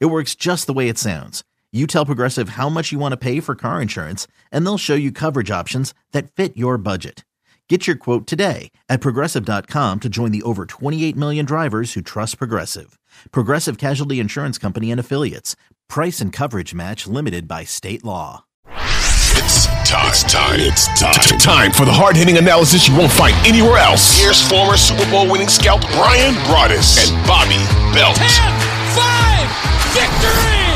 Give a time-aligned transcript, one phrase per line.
[0.00, 1.42] It works just the way it sounds.
[1.72, 4.94] You tell Progressive how much you want to pay for car insurance, and they'll show
[4.94, 7.24] you coverage options that fit your budget.
[7.68, 12.36] Get your quote today at progressive.com to join the over 28 million drivers who trust
[12.36, 12.98] Progressive.
[13.30, 15.56] Progressive Casualty Insurance Company and Affiliates.
[15.88, 18.44] Price and coverage match limited by state law.
[19.34, 20.08] It's time.
[20.10, 20.60] It's time.
[20.60, 21.38] It's time.
[21.38, 24.20] Time for the hard hitting analysis you won't find anywhere else.
[24.20, 27.56] Here's former Super Bowl winning scout Bryan Broaddus and Bobby
[27.96, 28.16] Belt.
[28.16, 29.48] 10, 5,
[29.96, 30.68] victory!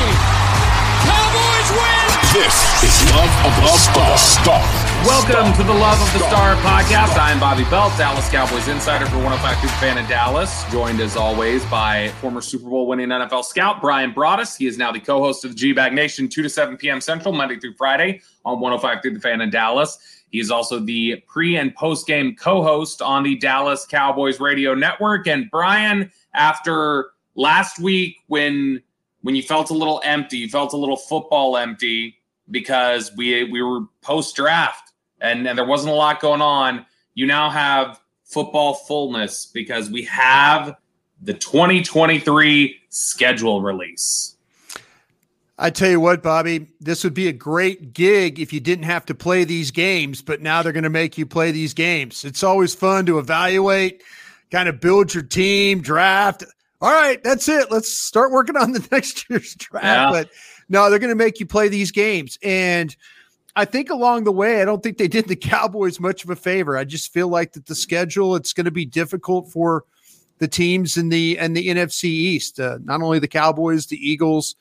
[1.04, 2.06] Cowboys win!
[2.32, 4.16] This is Love of the Star.
[4.16, 4.60] Star.
[5.04, 7.18] Welcome to the Love of the Star podcast.
[7.18, 12.08] I'm Bobby Belt, Dallas Cowboys insider for 105 fan in Dallas, joined as always by
[12.22, 14.56] former Super Bowl winning NFL scout Bryan Broaddus.
[14.56, 17.02] He is now the co-host of the G-Bag Nation, 2 to 7 p.m.
[17.02, 19.98] Central, Monday through Friday on 105 through the fan in Dallas.
[20.30, 25.26] He is also the pre and post game co-host on the Dallas Cowboys radio network.
[25.26, 28.82] And Brian, after last week when
[29.22, 32.18] when you felt a little empty, you felt a little football empty
[32.50, 36.84] because we we were post draft and, and there wasn't a lot going on.
[37.14, 40.76] You now have football fullness because we have
[41.22, 44.36] the 2023 schedule release.
[45.58, 49.06] I tell you what, Bobby, this would be a great gig if you didn't have
[49.06, 52.26] to play these games, but now they're going to make you play these games.
[52.26, 54.02] It's always fun to evaluate,
[54.50, 56.44] kind of build your team, draft.
[56.80, 57.70] All right, that's it.
[57.70, 59.84] Let's start working on the next year's draft.
[59.84, 60.10] Yeah.
[60.10, 60.30] But
[60.68, 62.38] no, they're going to make you play these games.
[62.42, 62.94] And
[63.54, 66.36] I think along the way, I don't think they did the Cowboys much of a
[66.36, 66.76] favor.
[66.76, 69.84] I just feel like that the schedule it's going to be difficult for
[70.38, 72.60] the teams in the and the NFC East.
[72.60, 74.54] Uh, not only the Cowboys, the Eagles,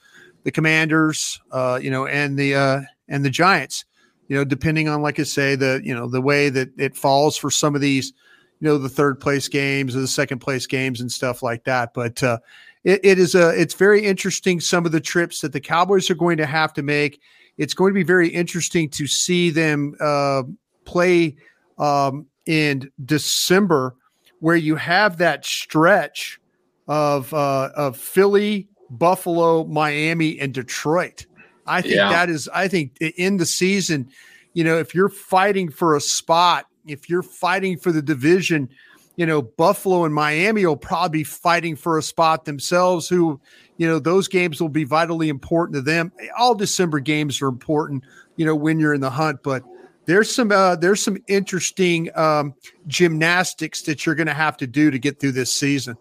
[0.44, 3.84] the Commanders, uh, you know, and the uh, and the Giants.
[4.28, 7.36] You know, depending on like I say, the you know the way that it falls
[7.36, 8.14] for some of these,
[8.60, 11.94] you know, the third place games or the second place games and stuff like that.
[11.94, 12.40] But uh,
[12.84, 16.16] it, it is a it's very interesting some of the trips that the Cowboys are
[16.16, 17.20] going to have to make
[17.58, 20.44] it's going to be very interesting to see them uh,
[20.84, 21.36] play
[21.78, 23.96] um, in December,
[24.40, 26.40] where you have that stretch
[26.88, 31.26] of uh, of Philly, Buffalo, Miami, and Detroit.
[31.66, 32.10] I think yeah.
[32.10, 32.50] that is.
[32.54, 34.10] I think in the season,
[34.54, 38.70] you know, if you're fighting for a spot, if you're fighting for the division,
[39.16, 43.08] you know, Buffalo and Miami will probably be fighting for a spot themselves.
[43.08, 43.40] Who
[43.78, 46.12] you know those games will be vitally important to them.
[46.38, 48.04] All December games are important,
[48.36, 49.42] you know, when you're in the hunt.
[49.44, 49.64] But
[50.06, 52.54] there's some uh, there's some interesting um,
[52.88, 55.98] gymnastics that you're going to have to do to get through this season.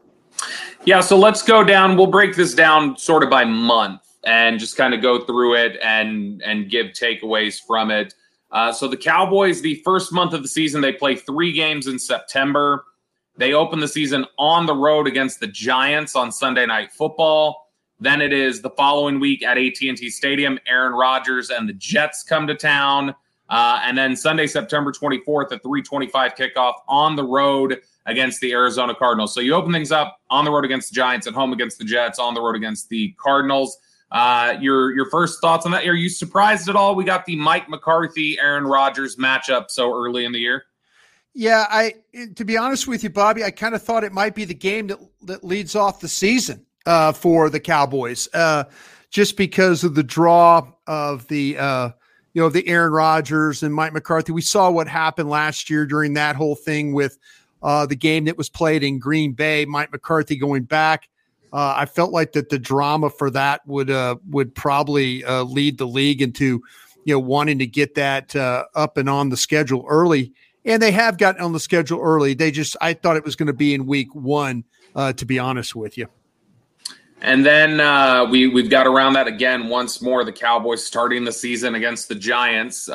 [0.85, 1.97] Yeah, so let's go down.
[1.97, 5.79] We'll break this down sort of by month and just kind of go through it
[5.83, 8.15] and and give takeaways from it.
[8.55, 11.99] Uh, so the Cowboys, the first month of the season, they play three games in
[11.99, 12.85] September.
[13.37, 17.69] They open the season on the road against the Giants on Sunday Night Football.
[17.99, 20.59] Then it is the following week at AT&T Stadium.
[20.69, 23.15] Aaron Rodgers and the Jets come to town.
[23.49, 28.95] Uh, and then Sunday, September 24th at 325 kickoff on the road against the Arizona
[28.95, 29.35] Cardinals.
[29.35, 31.85] So you open things up on the road against the Giants, at home against the
[31.85, 33.77] Jets, on the road against the Cardinals.
[34.11, 35.87] Uh, your your first thoughts on that?
[35.87, 36.95] Are you surprised at all?
[36.95, 40.65] We got the Mike McCarthy, Aaron Rodgers matchup so early in the year.
[41.35, 41.95] Yeah, I
[42.37, 44.87] to be honest with you, Bobby, I kind of thought it might be the game
[44.87, 48.65] that that leads off the season uh, for the Cowboys, uh,
[49.11, 51.91] just because of the draw of the uh,
[52.35, 54.31] you know the Aaron Rodgers and Mike McCarthy.
[54.31, 57.19] We saw what happened last year during that whole thing with
[57.63, 59.65] uh, the game that was played in Green Bay.
[59.65, 61.09] Mike McCarthy going back.
[61.55, 65.79] Uh, I felt like that the drama for that would uh, would probably uh, lead
[65.79, 66.61] the league into
[67.05, 70.33] you know wanting to get that uh, up and on the schedule early,
[70.65, 72.35] and they have gotten on the schedule early.
[72.35, 74.65] They just I thought it was going to be in week one,
[74.97, 76.09] uh, to be honest with you.
[77.21, 80.25] And then uh, we we've got around that again once more.
[80.25, 82.91] The Cowboys starting the season against the Giants,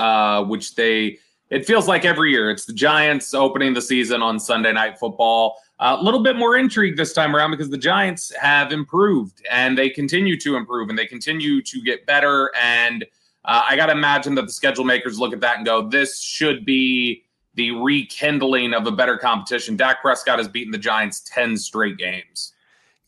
[0.50, 1.18] which they
[1.50, 5.56] it feels like every year it's the Giants opening the season on Sunday Night Football.
[5.82, 9.90] A little bit more intrigue this time around because the Giants have improved and they
[9.90, 12.52] continue to improve and they continue to get better.
[12.62, 13.06] And
[13.46, 16.22] uh, I got to imagine that the schedule makers look at that and go, "This
[16.22, 17.24] should be."
[17.56, 19.76] The rekindling of a better competition.
[19.76, 22.54] Dak Prescott has beaten the Giants 10 straight games.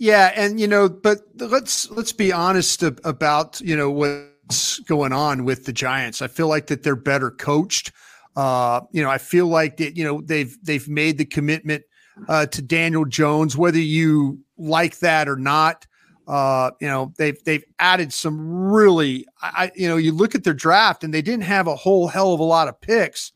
[0.02, 5.46] Yeah, and you know, but let's let's be honest about you know what's going on
[5.46, 6.24] with the Giants.
[6.24, 7.92] I feel like that they're better coached.
[8.36, 11.84] Uh, you know, I feel like that you know they've they've made the commitment
[12.28, 15.86] uh, to Daniel Jones, whether you like that or not.
[16.28, 20.54] Uh, you know, they've they've added some really, I you know, you look at their
[20.54, 23.32] draft and they didn't have a whole hell of a lot of picks,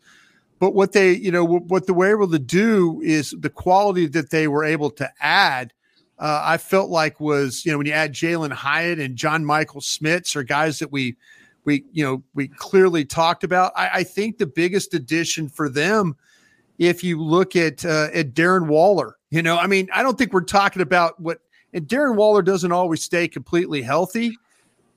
[0.60, 4.30] but what they you know what they were able to do is the quality that
[4.30, 5.74] they were able to add
[6.18, 9.82] uh, I felt like was you know when you add Jalen Hyatt and John Michael
[9.82, 11.18] Schmitz are guys that we
[11.66, 13.74] we you know we clearly talked about.
[13.76, 16.16] I, I think the biggest addition for them,
[16.78, 20.34] if you look at uh, at Darren Waller, you know, I mean, I don't think
[20.34, 21.40] we're talking about what
[21.74, 24.38] and Darren Waller doesn't always stay completely healthy,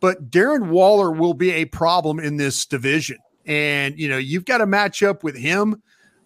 [0.00, 4.58] but Darren Waller will be a problem in this division, and you know you've got
[4.58, 5.82] to match up with him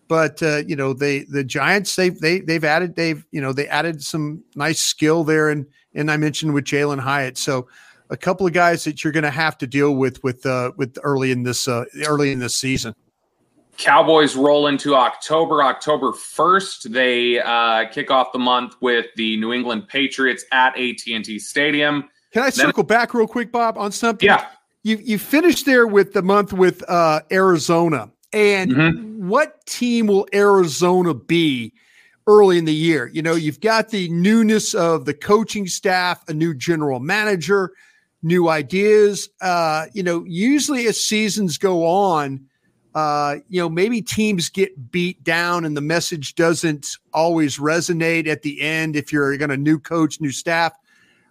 [0.09, 3.67] but uh, you know they the Giants they've they, they've added they've you know they
[3.69, 5.65] added some nice skill there and
[5.95, 7.67] and I mentioned with Jalen Hyatt so
[8.13, 10.99] a couple of guys that you're going to have to deal with with uh, with
[11.03, 12.95] early in this uh, early in this season.
[13.79, 15.63] Cowboys roll into October.
[15.63, 21.01] October first, they uh, kick off the month with the New England Patriots at AT
[21.11, 22.09] and T Stadium.
[22.33, 24.27] Can I then, circle back real quick, Bob, on something?
[24.27, 24.47] Yeah,
[24.83, 29.29] you you finished there with the month with uh, Arizona, and mm-hmm.
[29.29, 31.73] what team will Arizona be
[32.27, 33.11] early in the year?
[33.13, 37.73] You know, you've got the newness of the coaching staff, a new general manager,
[38.23, 39.29] new ideas.
[39.41, 42.47] Uh, you know, usually as seasons go on,
[42.95, 48.43] uh, you know, maybe teams get beat down and the message doesn't always resonate at
[48.43, 50.73] the end if you're going to new coach, new staff.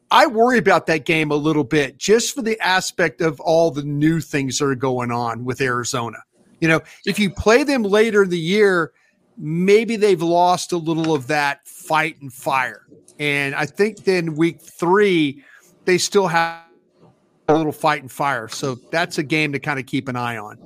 [0.09, 3.83] I worry about that game a little bit just for the aspect of all the
[3.83, 6.17] new things that are going on with Arizona.
[6.59, 8.91] You know, if you play them later in the year,
[9.37, 12.85] maybe they've lost a little of that fight and fire.
[13.19, 15.43] And I think then week three,
[15.85, 16.63] they still have
[17.47, 18.47] a little fight and fire.
[18.47, 20.57] So that's a game to kind of keep an eye on.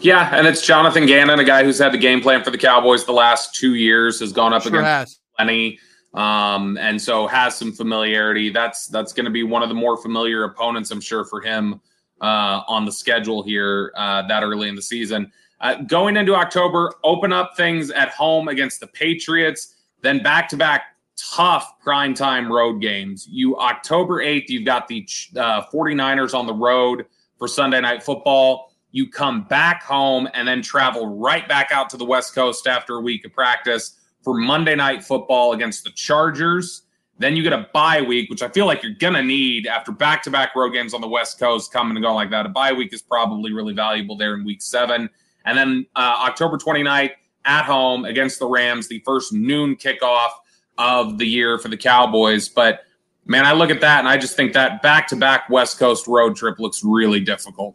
[0.00, 3.04] Yeah, and it's Jonathan Gannon, a guy who's had the game plan for the Cowboys
[3.04, 5.18] the last two years, has gone up sure against has.
[5.38, 5.78] Lenny,
[6.14, 8.50] um, and so has some familiarity.
[8.50, 11.80] That's that's going to be one of the more familiar opponents, I'm sure, for him
[12.20, 15.30] uh, on the schedule here uh, that early in the season.
[15.60, 20.56] Uh, going into October, open up things at home against the Patriots, then back to
[20.56, 23.26] back tough primetime road games.
[23.28, 25.06] You October 8th, you've got the
[25.36, 27.06] uh, 49ers on the road
[27.38, 28.73] for Sunday night football.
[28.94, 32.94] You come back home and then travel right back out to the West Coast after
[32.94, 36.82] a week of practice for Monday night football against the Chargers.
[37.18, 39.90] Then you get a bye week, which I feel like you're going to need after
[39.90, 42.46] back to back road games on the West Coast coming and going like that.
[42.46, 45.10] A bye week is probably really valuable there in week seven.
[45.44, 47.10] And then uh, October 29th
[47.46, 50.30] at home against the Rams, the first noon kickoff
[50.78, 52.48] of the year for the Cowboys.
[52.48, 52.84] But
[53.26, 56.06] man, I look at that and I just think that back to back West Coast
[56.06, 57.74] road trip looks really difficult.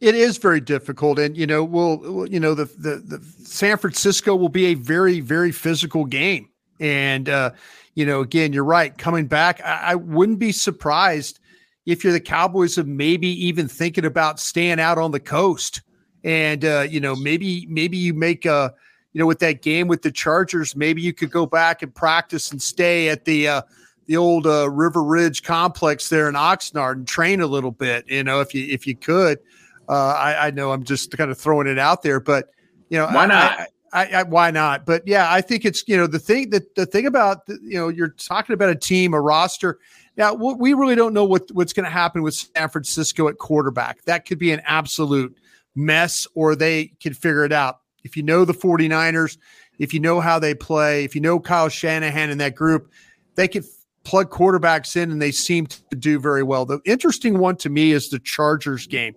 [0.00, 4.36] It is very difficult, and you know, we'll, you know, the, the the San Francisco
[4.36, 6.48] will be a very very physical game,
[6.78, 7.50] and uh,
[7.94, 8.96] you know, again, you're right.
[8.96, 11.40] Coming back, I, I wouldn't be surprised
[11.84, 15.82] if you're the Cowboys of maybe even thinking about staying out on the coast.
[16.22, 18.72] And uh, you know, maybe maybe you make a
[19.14, 22.52] you know with that game with the Chargers, maybe you could go back and practice
[22.52, 23.62] and stay at the uh,
[24.06, 28.04] the old uh, River Ridge complex there in Oxnard and train a little bit.
[28.06, 29.40] You know, if you if you could.
[29.88, 32.50] Uh, I, I know I'm just kind of throwing it out there, but
[32.90, 33.68] you know, why not?
[33.92, 34.84] I, I, why not?
[34.84, 37.78] But yeah, I think it's you know the thing that the thing about the, you
[37.78, 39.78] know you're talking about a team, a roster.
[40.16, 44.02] Now we really don't know what what's going to happen with San Francisco at quarterback.
[44.04, 45.36] That could be an absolute
[45.74, 47.80] mess, or they can figure it out.
[48.04, 49.38] If you know the 49ers,
[49.78, 52.90] if you know how they play, if you know Kyle Shanahan and that group,
[53.36, 53.64] they can
[54.04, 56.64] plug quarterbacks in and they seem to do very well.
[56.64, 59.14] The interesting one to me is the Chargers game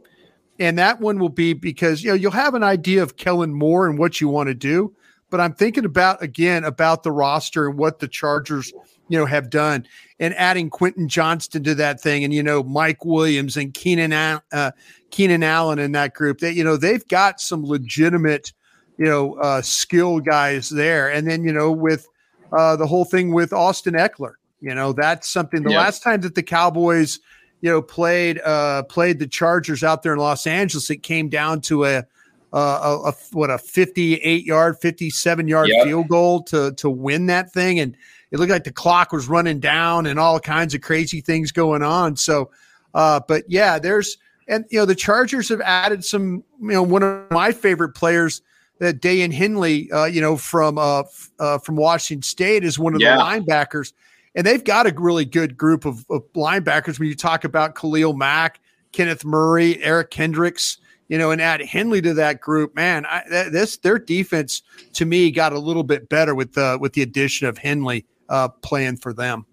[0.61, 3.87] and that one will be because you know you'll have an idea of Kellen Moore
[3.87, 4.95] and what you want to do.
[5.31, 8.71] But I'm thinking about again about the roster and what the Chargers
[9.09, 9.87] you know have done
[10.19, 14.71] and adding Quentin Johnston to that thing and you know Mike Williams and Keenan uh,
[15.09, 16.39] Keenan Allen in that group.
[16.39, 18.53] That you know they've got some legitimate
[18.97, 21.11] you know uh, skill guys there.
[21.11, 22.07] And then you know with
[22.55, 25.63] uh, the whole thing with Austin Ekeler you know that's something.
[25.63, 25.79] The yep.
[25.79, 27.19] last time that the Cowboys
[27.61, 31.61] you know, played uh, played the Chargers out there in Los Angeles, it came down
[31.61, 32.03] to a,
[32.51, 35.85] a, a what a 58 yard, 57 yard yep.
[35.85, 37.95] field goal to to win that thing, and
[38.31, 41.83] it looked like the clock was running down and all kinds of crazy things going
[41.83, 42.15] on.
[42.15, 42.49] So,
[42.93, 46.43] uh, but yeah, there's and you know the Chargers have added some.
[46.59, 48.41] You know, one of my favorite players
[48.79, 51.03] that Daiyan Henley, uh, you know, from uh,
[51.39, 53.15] uh, from Washington State is one of yeah.
[53.15, 53.93] the linebackers
[54.35, 56.99] and they've got a really good group of, of linebackers.
[56.99, 58.59] When you talk about Khalil Mack,
[58.91, 63.77] Kenneth Murray, Eric Kendricks, you know, and add Henley to that group, man, I, this
[63.77, 64.61] their defense
[64.93, 68.47] to me got a little bit better with the with the addition of Henley uh,
[68.47, 69.45] playing for them.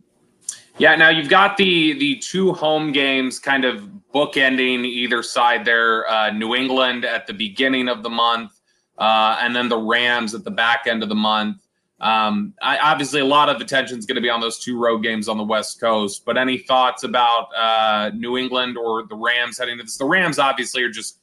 [0.79, 6.09] Yeah, now you've got the the two home games kind of bookending either side there.
[6.09, 8.53] Uh, New England at the beginning of the month,
[8.99, 11.68] uh, and then the Rams at the back end of the month.
[12.01, 14.99] Um, I, obviously, a lot of attention is going to be on those two road
[15.03, 16.25] games on the West Coast.
[16.25, 19.97] But any thoughts about uh, New England or the Rams heading to this?
[19.97, 21.19] The Rams obviously are just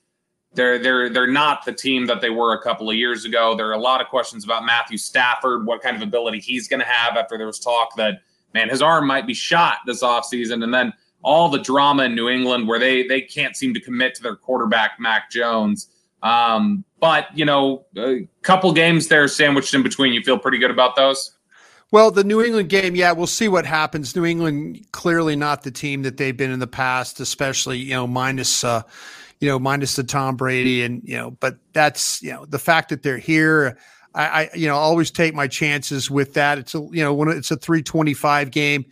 [0.53, 3.55] they're they're they're not the team that they were a couple of years ago.
[3.55, 6.79] There are a lot of questions about Matthew Stafford, what kind of ability he's going
[6.79, 8.21] to have after there was talk that
[8.53, 12.29] man his arm might be shot this offseason, and then all the drama in New
[12.29, 15.89] England where they they can't seem to commit to their quarterback Mac Jones.
[16.23, 20.11] Um, but you know, a couple games there sandwiched in between.
[20.11, 21.37] You feel pretty good about those.
[21.91, 24.15] Well, the New England game, yeah, we'll see what happens.
[24.15, 28.07] New England clearly not the team that they've been in the past, especially you know
[28.07, 28.81] minus uh,
[29.39, 32.89] you know minus the Tom Brady and you know, but that's you know the fact
[32.89, 33.77] that they're here.
[34.15, 36.57] I, I you know always take my chances with that.
[36.57, 38.83] It's a you know when it's a three twenty five game,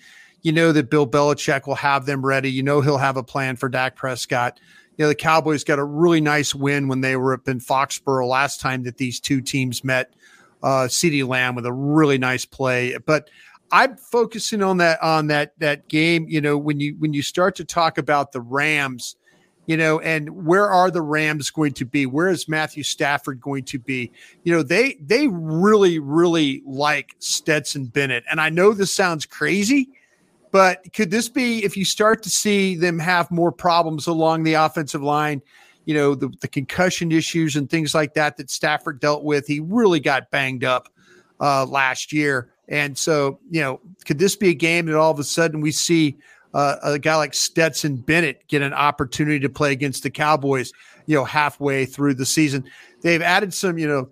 [0.44, 2.52] you know that Bill Belichick will have them ready.
[2.52, 4.60] You know he'll have a plan for Dak Prescott
[4.98, 8.28] you know, the Cowboys got a really nice win when they were up in Foxborough
[8.28, 10.14] last time that these two teams met.
[10.62, 13.30] Uh, CeeDee Lamb with a really nice play, but
[13.74, 16.26] I'm focusing on that on that that game.
[16.30, 19.18] You know, when you when you start to talk about the Rams,
[19.66, 22.06] you know, and where are the Rams going to be?
[22.06, 24.12] Where is Matthew Stafford going to be?
[24.44, 29.90] You know, they they really really like Stetson Bennett, and I know this sounds crazy
[30.54, 34.54] but could this be if you start to see them have more problems along the
[34.54, 35.42] offensive line?
[35.86, 39.48] You know, the, the concussion issues and things like that that Stafford dealt with.
[39.48, 40.90] He really got banged up
[41.42, 42.52] uh, last year.
[42.68, 45.72] And so, you know, could this be a game that all of a sudden we
[45.72, 46.18] see
[46.54, 50.72] uh, a guy like Stetson Bennett get an opportunity to play against the Cowboys,
[51.08, 52.64] you know, halfway through the season?
[53.02, 54.10] They've added some, you know,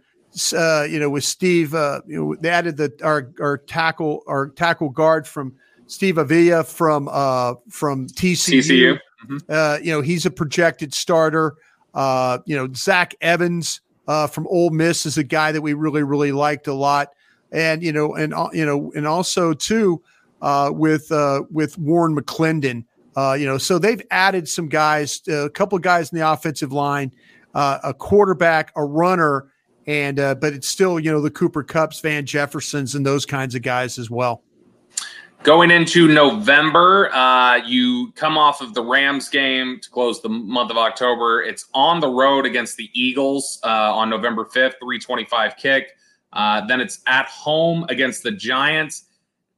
[0.58, 4.50] uh, you know, with Steve, uh, you know, they added the our our tackle our
[4.50, 5.54] tackle guard from
[5.92, 8.60] Steve Avila from uh, from TCU.
[8.60, 9.00] TCU.
[9.26, 9.38] Mm-hmm.
[9.50, 11.56] Uh, you know, he's a projected starter.
[11.94, 16.02] Uh, you know, Zach Evans uh, from Ole Miss is a guy that we really,
[16.02, 17.10] really liked a lot.
[17.52, 20.02] And you know, and uh, you know, and also too
[20.42, 22.86] uh, with uh, with Warren McClendon.
[23.18, 26.72] Uh, you know, so they've added some guys, a couple of guys in the offensive
[26.72, 27.12] line,
[27.54, 29.52] uh, a quarterback, a runner,
[29.86, 33.56] and uh, but it's still you know the Cooper Kupps, Van Jeffersons, and those kinds
[33.56, 34.42] of guys as well.
[35.44, 40.70] Going into November, uh, you come off of the Rams game to close the month
[40.70, 41.42] of October.
[41.42, 45.98] It's on the road against the Eagles uh, on November 5th, 325 kick.
[46.32, 49.06] Uh, then it's at home against the Giants.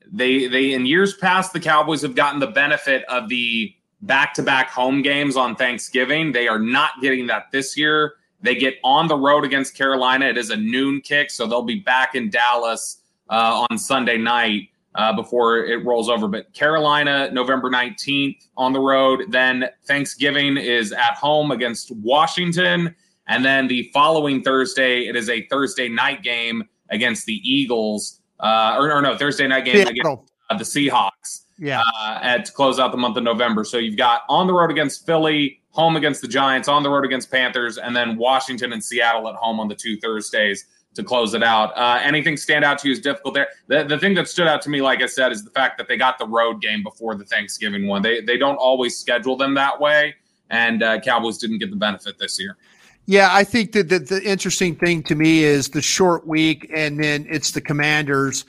[0.10, 5.02] They they in years past the Cowboys have gotten the benefit of the back-to-back home
[5.02, 6.32] games on Thanksgiving.
[6.32, 8.13] They are not getting that this year.
[8.42, 10.28] They get on the road against Carolina.
[10.28, 14.70] It is a noon kick, so they'll be back in Dallas uh, on Sunday night
[14.96, 16.28] uh, before it rolls over.
[16.28, 19.26] But Carolina, November 19th on the road.
[19.30, 22.96] Then Thanksgiving is at home against Washington.
[23.28, 28.20] And then the following Thursday, it is a Thursday night game against the Eagles.
[28.40, 30.10] Uh, or, or no, Thursday night game against
[30.50, 31.42] uh, the Seahawks.
[31.58, 31.82] Yeah.
[32.00, 33.64] Uh, at to close out the month of November.
[33.64, 37.06] So you've got on the road against Philly, home against the Giants, on the road
[37.06, 41.34] against Panthers, and then Washington and Seattle at home on the two Thursdays to close
[41.34, 41.76] it out.
[41.78, 43.48] Uh, anything stand out to you as difficult there?
[43.68, 45.88] The, the thing that stood out to me, like I said, is the fact that
[45.88, 48.02] they got the road game before the Thanksgiving one.
[48.02, 50.16] They they don't always schedule them that way,
[50.50, 52.58] and uh, Cowboys didn't get the benefit this year.
[53.06, 57.04] Yeah, I think that the, the interesting thing to me is the short week, and
[57.04, 58.46] then it's the Commanders,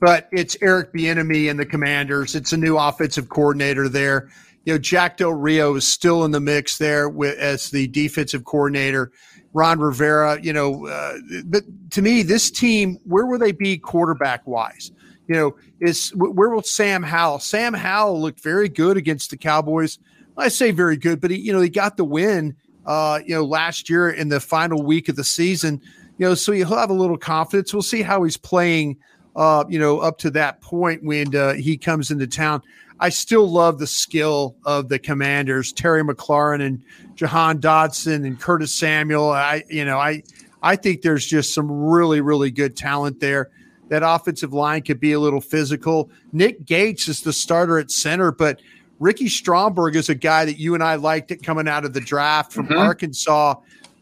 [0.00, 2.36] but it's Eric Bieniemy and the Commanders.
[2.36, 4.30] It's a new offensive coordinator there.
[4.64, 8.44] You know, Jack Del Rio is still in the mix there with, as the defensive
[8.44, 9.10] coordinator.
[9.56, 14.46] Ron Rivera, you know, uh, but to me, this team, where will they be quarterback
[14.46, 14.92] wise?
[15.28, 17.38] You know, is where will Sam Howell?
[17.38, 19.98] Sam Howell looked very good against the Cowboys.
[20.36, 23.46] I say very good, but he, you know, he got the win, uh, you know,
[23.46, 25.80] last year in the final week of the season.
[26.18, 27.72] You know, so he'll have a little confidence.
[27.72, 28.98] We'll see how he's playing,
[29.36, 32.60] uh, you know, up to that point when uh, he comes into town.
[32.98, 36.82] I still love the skill of the commanders, Terry McLaurin and
[37.14, 39.30] Jahan Dotson and Curtis Samuel.
[39.30, 40.22] I, you know, I,
[40.62, 43.50] I think there's just some really, really good talent there.
[43.88, 46.10] That offensive line could be a little physical.
[46.32, 48.60] Nick Gates is the starter at center, but
[48.98, 52.00] Ricky Stromberg is a guy that you and I liked it coming out of the
[52.00, 52.78] draft from mm-hmm.
[52.78, 53.56] Arkansas.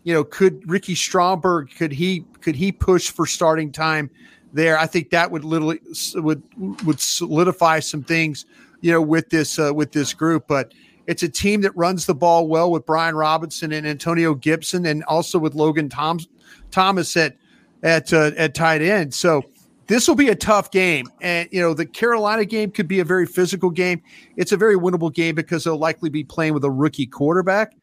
[0.05, 4.11] You know, could Ricky Stromberg could he could he push for starting time
[4.53, 4.79] there.
[4.79, 5.81] I think that would literally
[6.15, 6.43] would
[6.85, 8.47] would solidify some things,
[8.81, 10.47] you know, with this uh, with this group.
[10.49, 10.73] But
[11.07, 15.05] it's a team that runs the ball well with Brian Robinson and Antonio Gibson, and
[15.05, 16.21] also with Logan Tom-
[16.71, 17.37] Thomas at
[17.83, 19.13] at uh, at tight end.
[19.15, 19.43] So
[19.87, 21.07] this will be a tough game.
[21.21, 24.03] And, you know, the Carolina game could be a very physical game.
[24.37, 27.77] It's a very winnable game because they'll likely be playing with a rookie quarterback.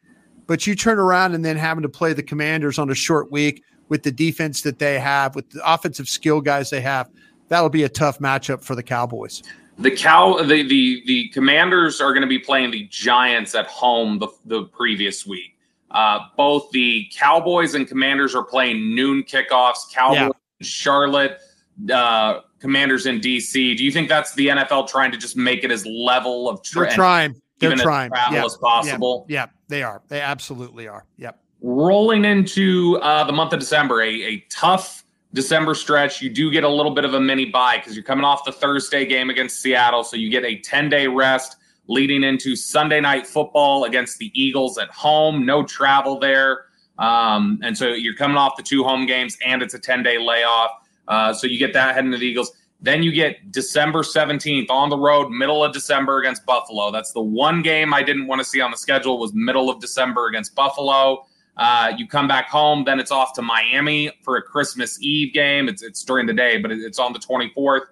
[0.46, 3.62] But you turn around and then having to play the commanders on a short week
[3.88, 7.08] with the defense that they have, with the offensive skill guys they have,
[7.48, 9.42] that'll be a tough matchup for the Cowboys.
[9.82, 14.18] The cow the the the commanders are going to be playing the Giants at home
[14.18, 15.58] the, the previous week.
[15.90, 19.92] Uh, both the Cowboys and Commanders are playing noon kickoffs.
[19.92, 20.66] Cowboys, yeah.
[20.66, 21.38] Charlotte,
[21.92, 23.76] uh, Commanders in DC.
[23.76, 26.86] Do you think that's the NFL trying to just make it as level of tra-
[26.86, 28.44] they're trying, they're trying, travel yeah.
[28.44, 29.26] as possible?
[29.28, 29.40] Yeah.
[29.40, 30.02] yeah, they are.
[30.08, 31.04] They absolutely are.
[31.18, 31.38] Yep.
[31.60, 35.01] Rolling into uh, the month of December, a, a tough
[35.34, 36.20] December stretch.
[36.20, 38.52] You do get a little bit of a mini bye because you're coming off the
[38.52, 41.56] Thursday game against Seattle, so you get a 10 day rest
[41.88, 45.44] leading into Sunday night football against the Eagles at home.
[45.44, 46.66] No travel there.
[46.98, 50.18] Um, and so you're coming off the two home games, and it's a 10 day
[50.18, 50.70] layoff.
[51.08, 52.52] Uh, so you get that heading to the Eagles.
[52.80, 56.90] Then you get December 17th on the road, middle of December against Buffalo.
[56.90, 59.80] That's the one game I didn't want to see on the schedule was middle of
[59.80, 61.26] December against Buffalo.
[61.56, 65.68] Uh, you come back home, then it's off to Miami for a Christmas Eve game.
[65.68, 67.82] It's, it's during the day, but it's on the 24th.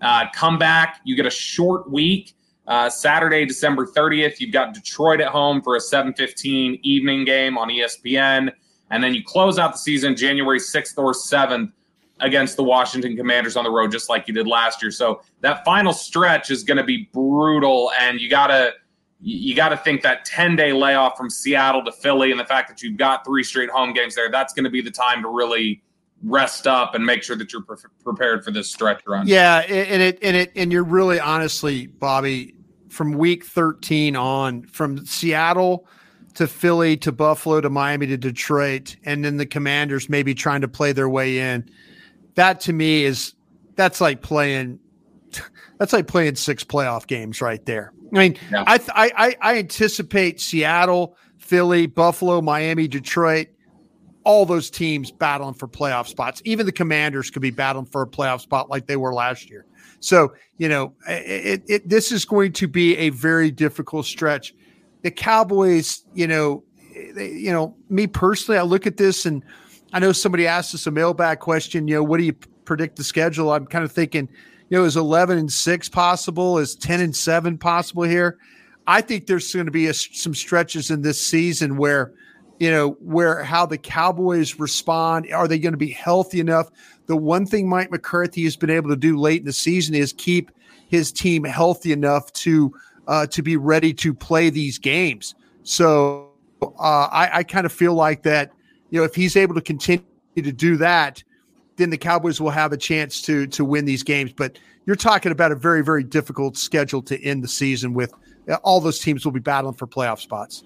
[0.00, 2.34] Uh, come back, you get a short week.
[2.68, 7.68] Uh, Saturday, December 30th, you've got Detroit at home for a 7:15 evening game on
[7.68, 8.52] ESPN,
[8.90, 11.72] and then you close out the season January 6th or 7th
[12.20, 14.90] against the Washington Commanders on the road, just like you did last year.
[14.90, 18.74] So that final stretch is going to be brutal, and you gotta
[19.20, 22.68] you got to think that 10 day layoff from Seattle to Philly and the fact
[22.68, 25.28] that you've got three straight home games there, that's going to be the time to
[25.28, 25.82] really
[26.22, 29.26] rest up and make sure that you're pre- prepared for this stretch run.
[29.26, 32.54] Yeah, and it and it and you're really honestly, Bobby,
[32.88, 35.86] from week 13 on, from Seattle
[36.34, 40.68] to Philly to Buffalo to Miami to Detroit, and then the Commanders maybe trying to
[40.68, 41.68] play their way in.
[42.34, 43.34] That to me is
[43.74, 44.78] that's like playing
[45.78, 47.92] that's like playing six playoff games right there.
[48.12, 48.64] I mean, yeah.
[48.66, 53.48] I, I I anticipate Seattle, Philly, Buffalo, Miami, Detroit,
[54.24, 56.40] all those teams battling for playoff spots.
[56.44, 59.66] Even the Commanders could be battling for a playoff spot like they were last year.
[60.00, 64.54] So you know, it, it, this is going to be a very difficult stretch.
[65.02, 66.64] The Cowboys, you know,
[67.14, 69.44] they, you know, me personally, I look at this and
[69.92, 71.88] I know somebody asked us a mailbag question.
[71.88, 73.52] You know, what do you predict the schedule?
[73.52, 74.28] I'm kind of thinking
[74.68, 76.58] you know, is 11 and 6 possible?
[76.58, 78.38] Is 10 and 7 possible here?
[78.86, 82.12] I think there's going to be a, some stretches in this season where,
[82.58, 85.30] you know, where how the Cowboys respond.
[85.32, 86.70] Are they going to be healthy enough?
[87.06, 90.12] The one thing Mike McCarthy has been able to do late in the season is
[90.12, 90.50] keep
[90.88, 92.72] his team healthy enough to
[93.06, 95.34] uh, to be ready to play these games.
[95.62, 96.30] So
[96.62, 98.52] uh, I, I kind of feel like that,
[98.90, 100.04] you know, if he's able to continue
[100.36, 101.22] to do that,
[101.78, 104.32] then the Cowboys will have a chance to to win these games.
[104.32, 108.12] But you're talking about a very very difficult schedule to end the season with.
[108.62, 110.64] All those teams will be battling for playoff spots.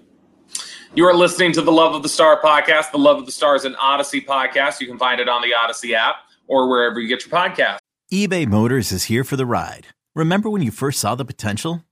[0.95, 2.91] You are listening to the Love of the Star podcast.
[2.91, 4.79] The Love of the Star is an Odyssey podcast.
[4.79, 6.15] You can find it on the Odyssey app
[6.47, 7.79] or wherever you get your podcast.
[8.13, 9.87] eBay Motors is here for the ride.
[10.15, 11.83] Remember when you first saw the potential?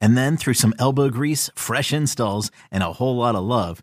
[0.00, 3.82] And then through some elbow grease, fresh installs, and a whole lot of love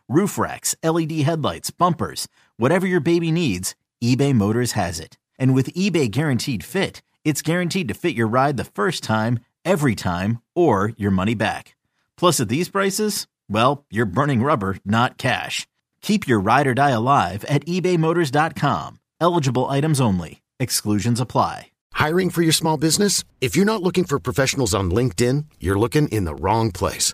[0.11, 5.17] roof racks, LED headlights, bumpers, whatever your baby needs, eBay Motors has it.
[5.39, 9.95] And with eBay Guaranteed Fit, it's guaranteed to fit your ride the first time, every
[9.95, 11.75] time, or your money back.
[12.17, 15.67] Plus, at these prices, well, you're burning rubber, not cash.
[16.01, 18.99] Keep your ride or die alive at ebaymotors.com.
[19.19, 20.41] Eligible items only.
[20.59, 21.67] Exclusions apply.
[21.93, 23.23] Hiring for your small business?
[23.39, 27.13] If you're not looking for professionals on LinkedIn, you're looking in the wrong place.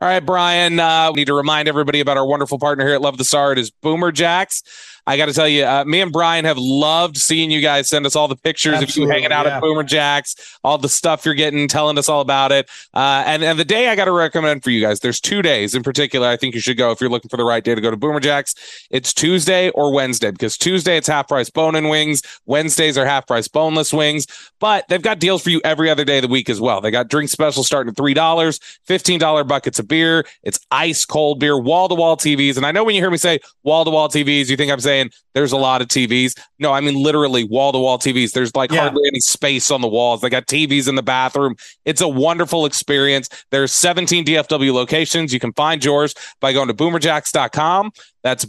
[0.00, 0.80] All right, Bryan.
[0.80, 3.52] Uh, we need to remind everybody about our wonderful partner here at Love the Star.
[3.52, 4.62] It is Boomer Jacks.
[5.06, 8.06] I got to tell you, uh, me and Bryan have loved seeing you guys send
[8.06, 9.56] us all the pictures Absolutely, of you hanging out yeah.
[9.56, 12.70] at Boomer Jacks, all the stuff you're getting, telling us all about it.
[12.94, 15.74] Uh, and, and the day I got to recommend for you guys, there's two days
[15.74, 17.80] in particular I think you should go if you're looking for the right day to
[17.80, 18.54] go to Boomer Jacks.
[18.90, 22.22] It's Tuesday or Wednesday because Tuesday it's half price bone and wings.
[22.46, 24.26] Wednesdays are half price boneless wings,
[24.58, 26.80] but they've got deals for you every other day of the week as well.
[26.80, 30.24] They got drink specials starting at $3, $15 buckets of beer.
[30.42, 32.56] It's ice cold beer, wall to wall TVs.
[32.56, 34.80] And I know when you hear me say wall to wall TVs, you think I'm
[34.80, 34.93] saying
[35.34, 36.38] there's a lot of TVs.
[36.58, 38.32] No, I mean literally wall to wall TVs.
[38.32, 38.80] There's like Yeah.
[38.82, 40.20] hardly any space on the walls.
[40.20, 41.56] They got TVs in the bathroom.
[41.84, 43.28] It's a wonderful experience.
[43.50, 45.32] There's 17 DFW locations.
[45.32, 47.92] You can find yours by going to boomerjacks.com.
[48.22, 48.44] That's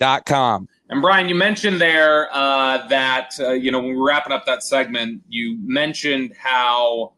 [0.00, 0.68] boomerjacks.com.
[0.90, 4.44] And Bryan, you mentioned there uh, that uh, you know when we were wrapping up
[4.46, 7.14] that segment, you mentioned how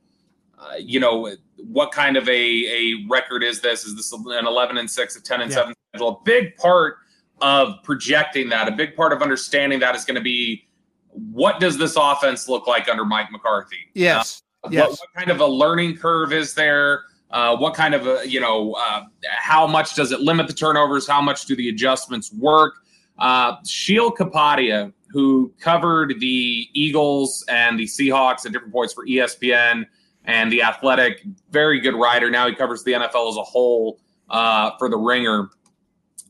[0.58, 3.84] uh, you know what kind of a a record is this?
[3.84, 5.56] Is this an eleven and six, a ten and Yeah.
[5.56, 6.08] seven schedule?
[6.20, 6.98] A big part
[7.40, 10.66] of projecting that, a big part of understanding that is going to be
[11.32, 13.90] what does this offense look like under Mike McCarthy?
[13.94, 14.42] Yes.
[14.64, 14.90] Uh, yes.
[14.90, 17.04] What, what kind of a learning curve is there?
[17.30, 19.02] Uh, what kind of a you know uh,
[19.38, 21.06] how much does it limit the turnovers?
[21.06, 22.74] How much do the adjustments work?
[23.18, 29.86] Uh, Sheil Kapadia, who covered the Eagles and the Seahawks at different points for ESPN
[30.24, 32.30] and the Athletic, very good writer.
[32.30, 35.48] Now he covers the NFL as a whole uh, for the Ringer.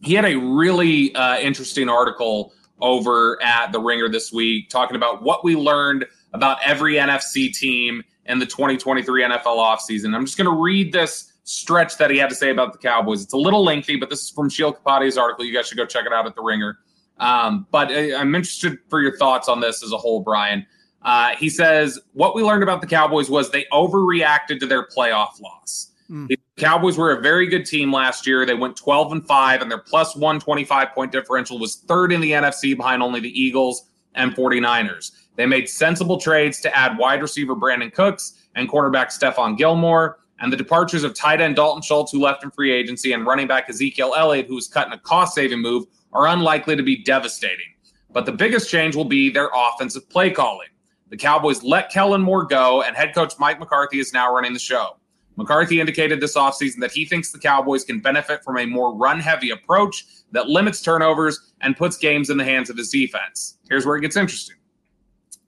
[0.03, 5.23] He had a really uh, interesting article over at the Ringer this week talking about
[5.23, 10.15] what we learned about every NFC team in the 2023 NFL offseason.
[10.15, 13.23] I'm just going to read this stretch that he had to say about the Cowboys.
[13.23, 15.45] It's a little lengthy, but this is from Sheil Kapadia's article.
[15.45, 16.79] You guys should go check it out at the Ringer.
[17.19, 20.67] Um, but I, I'm interested for your thoughts on this as a whole, Bryan.
[21.03, 25.41] Uh, he says what we learned about the Cowboys was they overreacted to their playoff
[25.41, 25.93] loss.
[26.11, 26.37] Mm.
[26.59, 28.47] Cowboys were a very good team last year.
[28.47, 32.33] They went 12 and 5, and their plus 125 point differential was third in the
[32.33, 35.11] NFC behind only the Eagles and 49ers.
[35.37, 40.21] They made sensible trades to add wide receiver Brandin Cooks and cornerback Stephon Gilmore.
[40.39, 43.47] And the departures of tight end Dalton Schultz, who left in free agency, and running
[43.47, 47.03] back Ezekiel Elliott, who was cut in a cost saving move, are unlikely to be
[47.03, 47.67] devastating.
[48.11, 50.69] But the biggest change will be their offensive play calling.
[51.11, 54.59] The Cowboys let Kellen Moore go, and head coach Mike McCarthy is now running the
[54.59, 54.97] show.
[55.37, 59.21] McCarthy indicated this offseason that he thinks the Cowboys can benefit from a more run
[59.21, 63.59] heavy approach that limits turnovers and puts games in the hands of his defense.
[63.69, 64.57] Here's where it gets interesting.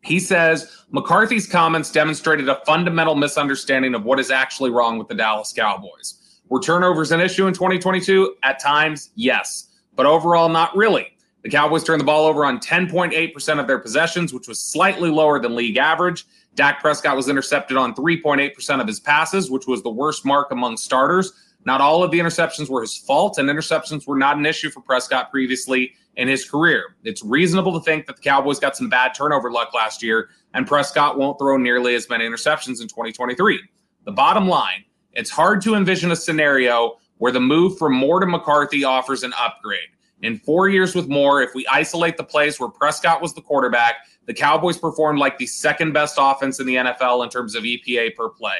[0.02, 5.14] He says McCarthy's comments demonstrated a fundamental misunderstanding of what is actually wrong with the
[5.14, 6.40] Dallas Cowboys.
[6.48, 8.36] Were turnovers an issue in 2022?
[8.42, 11.08] At times, yes, but overall, not really.
[11.48, 15.40] The Cowboys turned the ball over on 10.8% of their possessions, which was slightly lower
[15.40, 16.26] than league average.
[16.54, 20.76] Dak Prescott was intercepted on 3.8% of his passes, which was the worst mark among
[20.76, 21.32] starters.
[21.64, 24.82] Not all of the interceptions were his fault, and interceptions were not an issue for
[24.82, 26.96] Prescott previously in his career.
[27.02, 30.66] It's reasonable to think that the Cowboys got some bad turnover luck last year, and
[30.66, 33.58] Prescott won't throw nearly as many interceptions in 2023.
[34.04, 34.84] The bottom line
[35.14, 39.32] it's hard to envision a scenario where the move from Moore to McCarthy offers an
[39.32, 39.88] upgrade.
[40.22, 44.06] In four years with Moore, if we isolate the plays where Prescott was the quarterback,
[44.26, 48.16] the Cowboys performed like the second best offense in the NFL in terms of EPA
[48.16, 48.56] per play.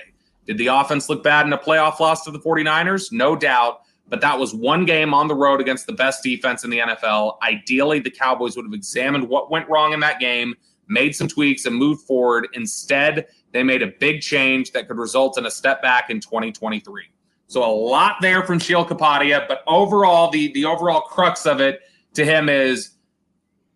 [0.47, 3.12] Did the offense look bad in a playoff loss to the 49ers?
[3.12, 3.83] No doubt.
[4.09, 7.37] But that was one game on the road against the best defense in the NFL.
[7.42, 10.55] Ideally, the Cowboys would have examined what went wrong in that game,
[10.88, 12.49] made some tweaks, and moved forward.
[12.55, 17.11] Instead, they made a big change that could result in a step back in 2023.
[17.48, 21.80] So a lot there from Sheil Kapadia, but overall, the the overall crux of it
[22.14, 22.90] to him is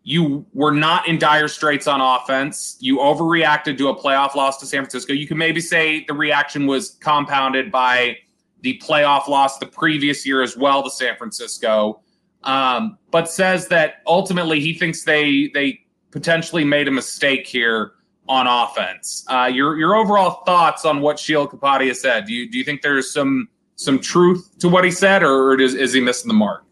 [0.05, 2.77] you were not in dire straits on offense.
[2.81, 5.13] You overreacted to a playoff loss to San Francisco.
[5.13, 8.19] You can maybe say the reaction was compounded by
[8.61, 12.01] the playoff loss the previous year as well to San Francisco.
[12.45, 15.81] Um, but says that ultimately he thinks they they
[16.11, 17.93] potentially made a mistake here
[18.29, 19.25] on offense.
[19.29, 22.27] Uh, your your overall thoughts on what Sheil Kapadia said?
[22.27, 23.49] Do you do you think there's some
[23.85, 26.65] some truth to what he said, or is, is he missing the mark?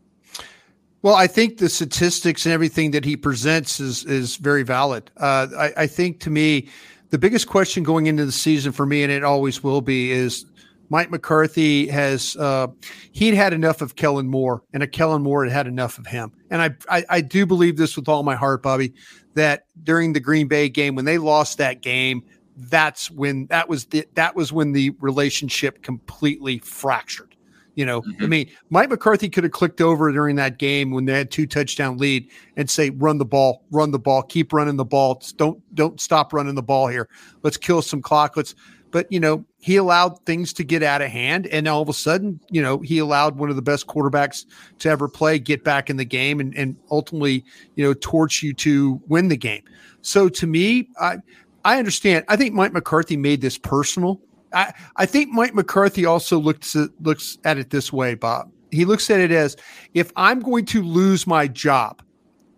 [1.02, 5.10] Well, I think the statistics and everything that he presents is is very valid.
[5.16, 6.68] Uh, I, I think to me,
[7.08, 10.44] the biggest question going into the season for me, and it always will be, is
[10.90, 12.66] Mike McCarthy has uh,
[13.12, 16.32] he'd had enough of Kellen Moore, and a Kellen Moore had had enough of him.
[16.50, 18.92] And I, I I do believe this with all my heart, Bobby,
[19.34, 22.22] that during the Green Bay game when they lost that game,
[22.68, 27.34] that's when that was the, that was when the relationship completely fractured.
[27.76, 28.28] You know, I mm-hmm.
[28.28, 31.96] mean, Mike McCarthy could have clicked over during that game when they had two touchdown
[31.98, 35.22] lead and say, "Run the ball, run the ball, keep running the ball.
[35.36, 37.08] Don't don't stop running the ball here.
[37.42, 38.36] Let's kill some clock.
[38.36, 38.54] Let's."
[38.90, 41.92] but you know, he allowed things to get out of hand, and all of a
[41.92, 44.46] sudden, you know, he allowed one of the best quarterbacks
[44.80, 47.44] to ever play get back in the game, and, and ultimately,
[47.76, 49.62] you know, torch you to win the game.
[50.02, 51.18] So to me, I
[51.64, 52.24] I understand.
[52.28, 54.20] I think Mike McCarthy made this personal.
[54.52, 58.50] I, I think Mike McCarthy also looks at, looks at it this way, Bob.
[58.70, 59.56] He looks at it as
[59.94, 62.02] if I'm going to lose my job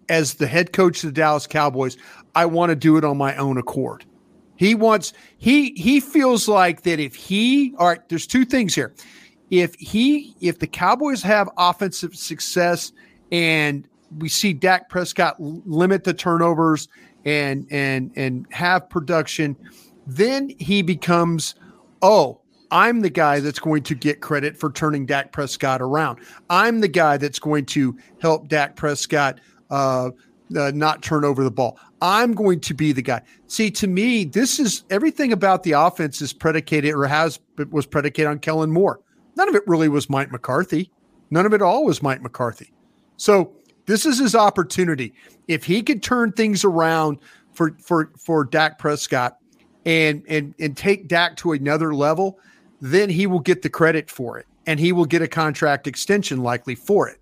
[0.09, 1.97] as the head coach of the Dallas Cowboys,
[2.35, 4.05] I want to do it on my own accord.
[4.57, 8.95] He wants he he feels like that if he all right, there's two things here.
[9.51, 12.93] If he if the Cowboys have offensive success
[13.33, 13.88] and
[14.19, 16.88] we see Dak Prescott limit the turnovers
[17.24, 19.56] and and and have production,
[20.06, 21.54] then he becomes
[22.02, 22.40] oh,
[22.72, 26.20] I'm the guy that's going to get credit for turning Dak Prescott around.
[26.50, 30.11] I'm the guy that's going to help Dak Prescott uh,
[30.56, 31.78] uh, not turn over the ball.
[32.00, 33.22] I'm going to be the guy.
[33.46, 37.38] See, to me, this is everything about the offense is predicated or has
[37.70, 39.00] was predicated on Kellen Moore.
[39.37, 40.90] None of it really was Mike McCarthy.
[41.30, 42.72] None of it all was Mike McCarthy.
[43.16, 43.52] So
[43.87, 45.14] this is his opportunity.
[45.49, 47.18] If he could turn things around
[47.53, 49.38] for for for Dak Prescott
[49.85, 52.38] and and and take Dak to another level,
[52.81, 56.42] then he will get the credit for it, and he will get a contract extension
[56.42, 57.18] likely for it.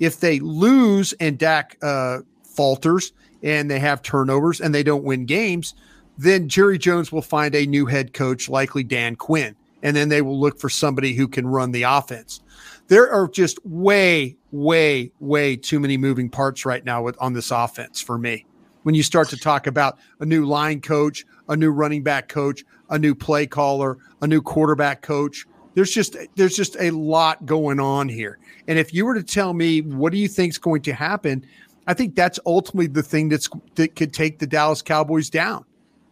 [0.00, 5.26] If they lose and Dak uh, falters and they have turnovers and they don't win
[5.26, 5.74] games,
[6.18, 10.22] then Jerry Jones will find a new head coach, likely Dan Quinn, and then they
[10.22, 12.40] will look for somebody who can run the offense.
[12.88, 17.50] There are just way, way, way too many moving parts right now with, on this
[17.50, 18.44] offense for me.
[18.82, 22.62] When you start to talk about a new line coach, a new running back coach,
[22.90, 27.80] a new play caller, a new quarterback coach, there's just there's just a lot going
[27.80, 28.38] on here.
[28.68, 31.44] And if you were to tell me what do you think is going to happen,
[31.86, 35.64] I think that's ultimately the thing that's that could take the Dallas Cowboys down.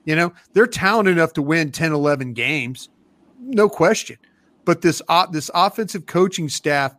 [0.05, 2.89] You know, they're talented enough to win 10, 11 games,
[3.41, 4.17] no question.
[4.65, 6.95] But this uh, this offensive coaching staff,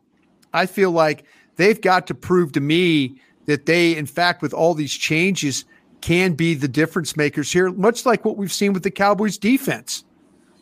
[0.54, 4.74] I feel like they've got to prove to me that they, in fact, with all
[4.74, 5.66] these changes,
[6.02, 10.04] can be the difference makers here, much like what we've seen with the Cowboys defense.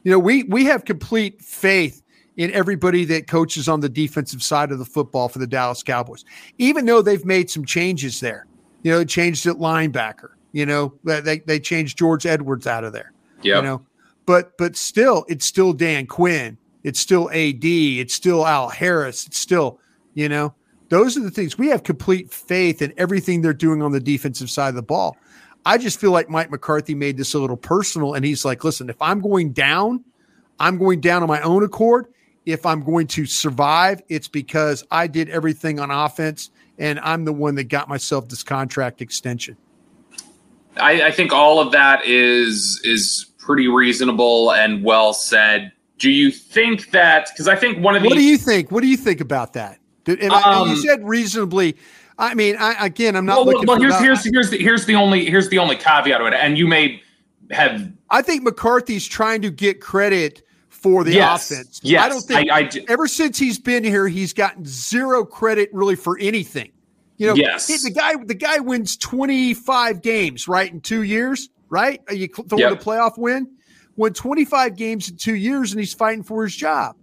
[0.03, 2.03] You know, we we have complete faith
[2.37, 6.25] in everybody that coaches on the defensive side of the football for the Dallas Cowboys,
[6.57, 8.45] even though they've made some changes there.
[8.83, 10.29] You know, changed at linebacker.
[10.51, 13.11] You know, they they changed George Edwards out of there.
[13.41, 13.57] Yeah.
[13.57, 13.85] You know,
[14.25, 16.57] but but still, it's still Dan Quinn.
[16.83, 17.63] It's still AD.
[17.63, 19.27] It's still Al Harris.
[19.27, 19.79] It's still,
[20.13, 20.53] you know,
[20.89, 24.49] those are the things we have complete faith in everything they're doing on the defensive
[24.49, 25.17] side of the ball.
[25.65, 28.89] I just feel like Mike McCarthy made this a little personal, and he's like, listen,
[28.89, 30.03] if I'm going down,
[30.59, 32.07] I'm going down on my own accord
[32.45, 37.33] if I'm going to survive, it's because I did everything on offense and I'm the
[37.33, 39.57] one that got myself this contract extension.
[40.77, 45.71] I, I think all of that is is pretty reasonable and well said.
[46.01, 47.29] Do you think that?
[47.31, 48.09] Because I think one of the.
[48.09, 48.71] What do you think?
[48.71, 49.77] What do you think about that?
[50.03, 51.77] Did, um, you said reasonably.
[52.17, 53.67] I mean, I, again, I'm not well, looking.
[53.67, 56.57] Well, here's here's here's the here's the only here's the only caveat to it, and
[56.57, 57.03] you may
[57.51, 57.91] have.
[58.09, 61.51] I think McCarthy's trying to get credit for the yes.
[61.51, 61.79] offense.
[61.83, 65.69] Yes, I don't think I, I, ever since he's been here, he's gotten zero credit
[65.71, 66.71] really for anything.
[67.17, 67.67] You know, yes.
[67.67, 72.01] he, the guy the guy wins 25 games, right, in two years, right?
[72.07, 72.79] Are you throwing yep.
[72.79, 73.51] the playoff win,
[73.95, 76.95] won 25 games in two years, and he's fighting for his job.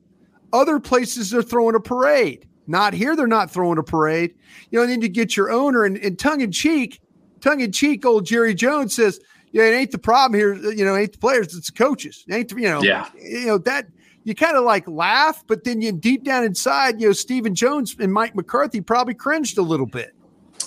[0.52, 2.48] Other places they're throwing a parade.
[2.66, 4.34] Not here, they're not throwing a parade.
[4.70, 7.00] You know, and then you get your owner and, and tongue in cheek,
[7.40, 9.20] tongue in cheek, old Jerry Jones says,
[9.52, 10.54] yeah, it ain't the problem here.
[10.54, 12.24] You know, ain't the players, it's the coaches.
[12.28, 13.08] It ain't the, you know, yeah.
[13.18, 13.86] you know that
[14.24, 17.96] you kind of like laugh, but then you deep down inside, you know, Stephen Jones
[17.98, 20.14] and Mike McCarthy probably cringed a little bit.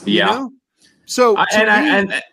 [0.03, 0.25] Yeah.
[0.25, 0.53] Know?
[1.05, 2.23] So I, and, me, I, and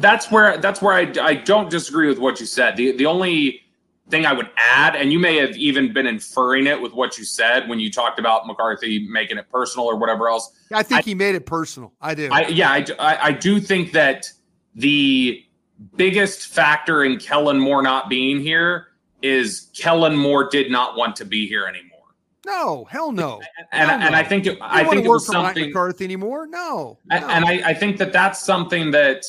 [0.00, 2.76] that's where that's where I, I don't disagree with what you said.
[2.76, 3.62] The the only
[4.08, 7.24] thing I would add, and you may have even been inferring it with what you
[7.24, 10.50] said when you talked about McCarthy making it personal or whatever else.
[10.72, 11.92] I think I, he made it personal.
[12.00, 12.28] I do.
[12.32, 14.32] I, yeah, I, I, I do think that
[14.74, 15.44] the
[15.96, 18.86] biggest factor in Kellen Moore not being here
[19.20, 21.98] is Kellen Moore did not want to be here anymore.
[22.46, 23.42] No, hell no.
[23.72, 24.18] And hell and no.
[24.18, 25.66] I think it, I don't think it was something.
[25.66, 26.46] McCarthy anymore.
[26.46, 27.28] No, And, no.
[27.28, 29.26] and I, I think that that's something that,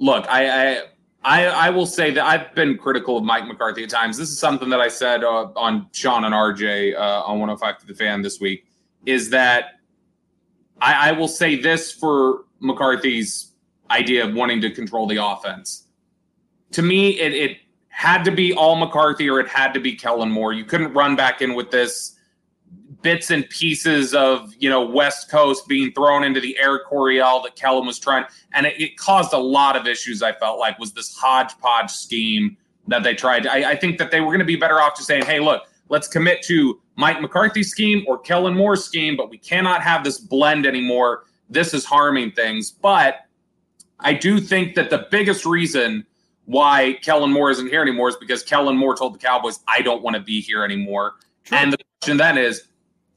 [0.00, 0.82] look, I, I
[1.22, 4.16] I I will say that I've been critical of Mike McCarthy at times.
[4.16, 7.86] This is something that I said uh, on Shan and RJ uh, on 105 to
[7.86, 8.66] the fan this week.
[9.06, 9.80] Is that
[10.80, 13.52] I, I will say this for McCarthy's
[13.90, 15.86] idea of wanting to control the offense.
[16.72, 17.58] To me, it, it
[17.88, 20.52] had to be all McCarthy or it had to be Kellen Moore.
[20.52, 22.16] You couldn't run back in with this
[23.02, 27.56] bits and pieces of you know West Coast being thrown into the air Coryell that
[27.56, 30.22] Kellen was trying, and it, it caused a lot of issues.
[30.22, 32.56] I felt like was this hodgepodge scheme
[32.88, 33.46] that they tried.
[33.46, 35.62] I, I think that they were going to be better off just saying, hey, look,
[35.88, 40.18] let's commit to Mike McCarthy's scheme or Kellen Moore's scheme, but we cannot have this
[40.18, 41.24] blend anymore.
[41.48, 42.70] This is harming things.
[42.70, 43.26] But
[44.00, 46.04] I do think that the biggest reason
[46.46, 50.02] why Kellen Moore isn't here anymore is because Kellen Moore told the Cowboys, I don't
[50.02, 51.14] want to be here anymore.
[51.44, 51.58] Sure.
[51.58, 52.64] And the question then is,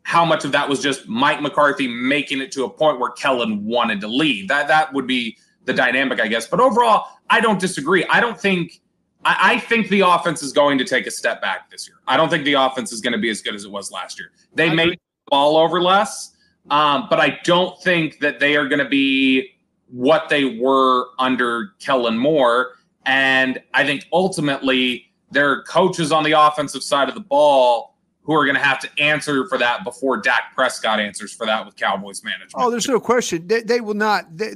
[0.03, 3.65] how much of that was just Mike McCarthy making it to a point where Kellen
[3.65, 4.47] wanted to leave?
[4.47, 6.47] That that would be the dynamic, I guess.
[6.47, 8.05] But overall, I don't disagree.
[8.09, 8.81] I don't think
[9.25, 11.97] I, I think the offense is going to take a step back this year.
[12.07, 14.19] I don't think the offense is going to be as good as it was last
[14.19, 14.31] year.
[14.53, 16.35] They may ball over less,
[16.69, 19.51] um, but I don't think that they are going to be
[19.87, 22.73] what they were under Kellen Moore.
[23.05, 27.92] And I think ultimately their coaches on the offensive side of the ball
[28.23, 31.65] who are going to have to answer for that before Dak Prescott answers for that
[31.65, 32.53] with Cowboys management.
[32.55, 33.47] Oh, there's no question.
[33.47, 34.37] They, they will not.
[34.37, 34.55] The,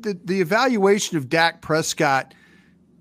[0.00, 2.34] the, the, evaluation of Dak Prescott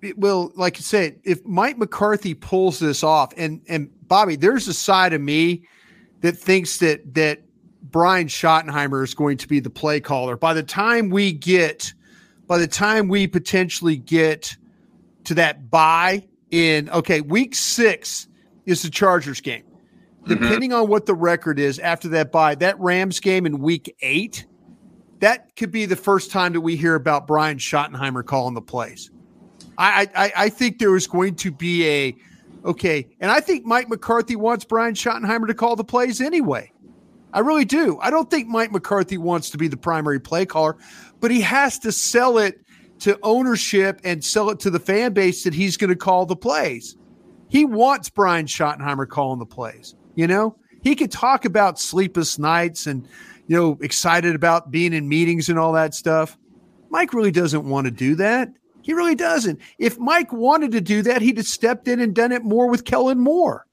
[0.02, 4.68] it will, like I said, if Mike McCarthy pulls this off, and and Bobby, there's
[4.68, 5.68] a side of me
[6.22, 7.42] that thinks that that
[7.82, 10.38] Brian Schottenheimer is going to be the play caller.
[10.38, 11.94] By the time we get,
[12.48, 14.56] by the time we potentially get
[15.26, 18.28] to that bye in, okay, week six
[18.66, 19.64] is the Chargers game.
[20.26, 20.44] Mm-hmm.
[20.44, 24.46] Depending on what the record is after that bye, that Rams game in week eight,
[25.20, 29.12] that could be the first time that we hear about Brian Schottenheimer calling the plays.
[29.78, 32.16] I, I, I think there is going to be a
[32.64, 36.72] okay, and I think Mike McCarthy wants Brian Schottenheimer to call the plays anyway.
[37.34, 38.00] I really do.
[38.02, 40.78] I don't think Mike McCarthy wants to be the primary play caller,
[41.20, 42.62] but he has to sell it
[43.00, 46.36] to ownership and sell it to the fan base that he's going to call the
[46.36, 46.96] plays.
[47.50, 49.96] He wants Brian Schottenheimer calling the plays.
[50.16, 53.08] You know, he could talk about sleepless nights and,
[53.48, 56.38] you know, excited about being in meetings and all that stuff.
[56.90, 58.54] Mike really doesn't want to do that.
[58.82, 59.60] He really doesn't.
[59.80, 62.86] If Mike wanted to do that, he'd have stepped in and done it more with
[62.86, 63.66] Kellen Moore.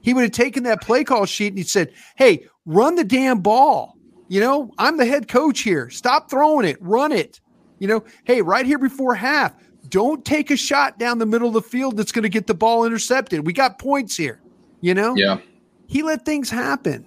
[0.00, 3.40] He would have taken that play call sheet and he said, Hey, run the damn
[3.40, 3.96] ball.
[4.28, 5.90] You know, I'm the head coach here.
[5.90, 7.40] Stop throwing it, run it.
[7.78, 9.54] You know, hey, right here before half,
[9.88, 12.54] don't take a shot down the middle of the field that's going to get the
[12.54, 13.46] ball intercepted.
[13.46, 14.40] We got points here.
[14.80, 15.14] You know?
[15.16, 15.38] Yeah.
[15.86, 17.06] He let things happen.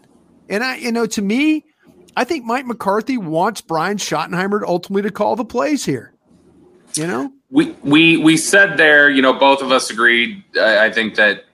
[0.50, 1.66] And I, you know, to me,
[2.16, 6.14] I think Mike McCarthy wants Brian Schottenheimer ultimately to call the plays here.
[6.94, 7.32] You know?
[7.50, 10.44] we we we said there, you know, both of us agreed.
[10.60, 11.46] I, I think that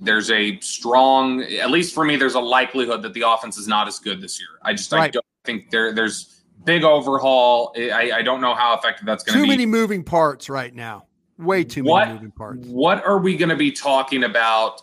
[0.00, 3.86] there's a strong, at least for me, there's a likelihood that the offense is not
[3.86, 4.48] as good this year.
[4.62, 5.02] I just right.
[5.02, 7.72] I don't think there there's big overhaul.
[7.76, 9.46] I, I don't know how effective that's going to be.
[9.46, 11.06] Too many moving parts right now.
[11.38, 12.66] Way too what, many moving parts.
[12.66, 14.82] What are we going to be talking about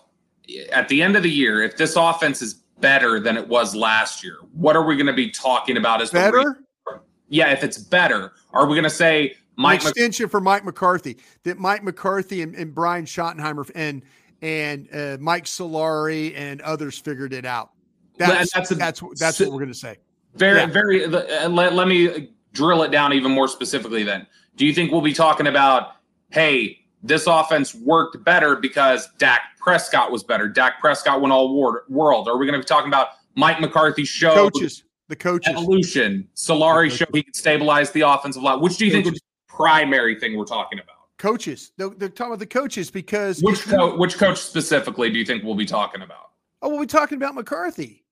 [0.71, 4.23] at the end of the year if this offense is better than it was last
[4.23, 4.37] year?
[4.53, 6.61] What are we going to be talking about as better?
[6.85, 10.39] The yeah, if it's better, are we going to say Mike An extension Mc- for
[10.39, 11.17] Mike McCarthy.
[11.43, 14.03] That Mike McCarthy and, and Brian Schottenheimer and
[14.41, 17.71] and uh, Mike Solari and others figured it out.
[18.17, 19.97] That's that's a, that's, that's so, what we're going to say.
[20.35, 20.65] Very yeah.
[20.65, 21.03] very.
[21.03, 24.03] Uh, let, let me drill it down even more specifically.
[24.03, 25.95] Then, do you think we'll be talking about?
[26.29, 30.47] Hey, this offense worked better because Dak Prescott was better.
[30.47, 32.27] Dak Prescott won all war- world.
[32.27, 36.27] Are we going to be talking about Mike McCarthy show coaches, the coaches evolution?
[36.35, 38.61] Solari show he could stabilize the offensive line.
[38.61, 39.03] Which do you coaches.
[39.05, 40.95] think is the primary thing we're talking about?
[41.17, 41.71] Coaches.
[41.77, 45.43] They're, they're talking about the coaches because which co- which coach specifically do you think
[45.43, 46.29] we'll be talking about?
[46.61, 48.05] Oh, we'll be talking about McCarthy.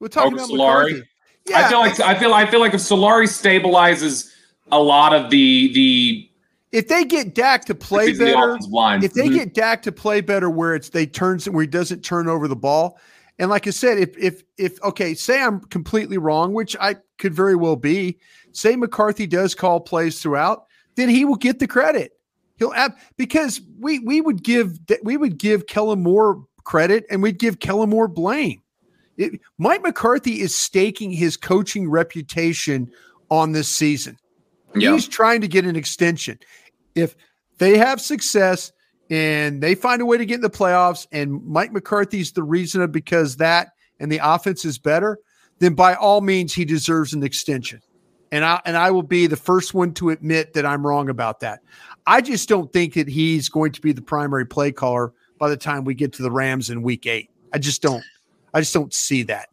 [0.00, 0.84] We're talking Over about Solari.
[0.92, 1.08] McCarthy.
[1.48, 4.32] Yeah, I feel like I feel I feel like if Solari stabilizes
[4.72, 6.30] a lot of the the
[6.72, 8.56] if they get Dak to play better,
[9.02, 9.34] if they mm-hmm.
[9.34, 12.56] get Dak to play better, where it's they turns where he doesn't turn over the
[12.56, 12.98] ball,
[13.38, 17.34] and like I said, if if if okay, say I'm completely wrong, which I could
[17.34, 18.18] very well be.
[18.52, 22.12] Say McCarthy does call plays throughout then he will get the credit.
[22.58, 27.38] He'll have because we we would give we would give Kellen Moore credit and we'd
[27.38, 28.62] give Kellen Moore blame.
[29.18, 32.90] It, Mike McCarthy is staking his coaching reputation
[33.30, 34.18] on this season.
[34.80, 36.38] He's trying to get an extension.
[36.94, 37.16] If
[37.58, 38.72] they have success
[39.10, 42.82] and they find a way to get in the playoffs, and Mike McCarthy's the reason
[42.82, 43.68] of because that
[44.00, 45.18] and the offense is better,
[45.58, 47.80] then by all means he deserves an extension
[48.32, 51.40] and I and I will be the first one to admit that I'm wrong about
[51.40, 51.60] that.
[52.06, 55.56] I just don't think that he's going to be the primary play caller by the
[55.56, 57.30] time we get to the Rams in Week Eight.
[57.52, 58.04] I just don't.
[58.54, 59.48] I just don't see that.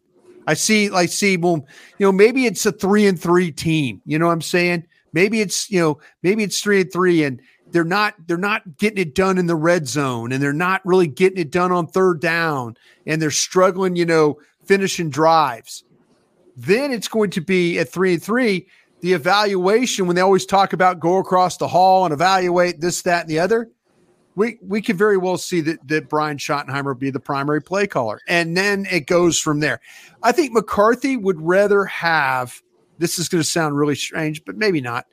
[0.46, 0.90] I see.
[0.90, 1.36] I see.
[1.36, 1.66] Well,
[1.98, 4.02] you know, maybe it's a three and three team.
[4.04, 4.86] You know what I'm saying?
[5.14, 7.40] Maybe it's you know, maybe it's three and three, and
[7.70, 11.06] they're not they're not getting it done in the red zone, and they're not really
[11.06, 13.96] getting it done on third down, and they're struggling.
[13.96, 15.84] You know, finishing drives.
[16.56, 18.66] Then it's going to be at three and three.
[19.00, 23.22] The evaluation, when they always talk about go across the hall and evaluate this, that,
[23.22, 23.70] and the other,
[24.34, 28.20] we we could very well see that that Brian Schottenheimer be the primary play caller,
[28.26, 29.80] and then it goes from there.
[30.24, 32.60] I think McCarthy would rather have.
[32.98, 35.06] This is going to sound really strange, but maybe not.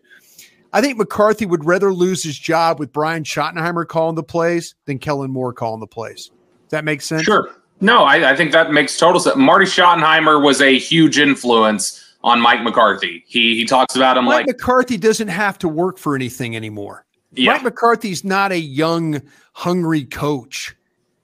[0.74, 5.00] I think McCarthy would rather lose his job with Brian Schottenheimer calling the plays than
[5.00, 6.28] Kellen Moore calling the plays.
[6.28, 7.24] Does that make sense?
[7.24, 7.50] Sure.
[7.82, 9.36] No, I, I think that makes total sense.
[9.36, 13.24] Marty Schottenheimer was a huge influence on Mike McCarthy.
[13.28, 17.06] He he talks about him Mike like McCarthy doesn't have to work for anything anymore.
[17.34, 17.54] Yeah.
[17.54, 19.22] Mike McCarthy's not a young,
[19.54, 20.76] hungry coach.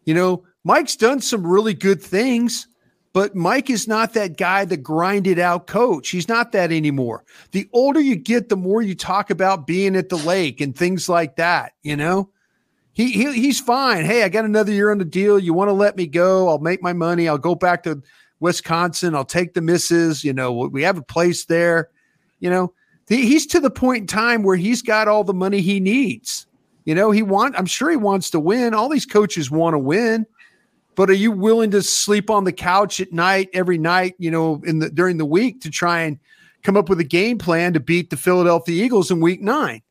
[0.05, 2.67] You know, Mike's done some really good things,
[3.17, 6.09] but Mike is not that guy that grinded out coach.
[6.09, 7.23] He's not that anymore.
[7.49, 11.09] The older you get, the more you talk about being at the lake and things
[11.09, 12.29] like that, you know?
[12.93, 14.05] He, he he's fine.
[14.05, 15.39] Hey, I got another year on the deal.
[15.39, 16.47] You want to let me go?
[16.47, 17.27] I'll make my money.
[17.27, 18.03] I'll go back to
[18.39, 19.15] Wisconsin.
[19.15, 20.23] I'll take the misses.
[20.23, 21.89] You know, we have a place there.
[22.39, 22.71] You know,
[23.07, 26.45] he's to the point in time where he's got all the money he needs.
[26.85, 27.57] You know, he want.
[27.57, 28.75] I'm sure he wants to win.
[28.75, 30.27] All these coaches want to win,
[30.97, 34.15] but are you willing to sleep on the couch at night every night?
[34.17, 36.19] You know, in the during the week to try and
[36.63, 39.83] come up with a game plan to beat the Philadelphia Eagles in Week Nine?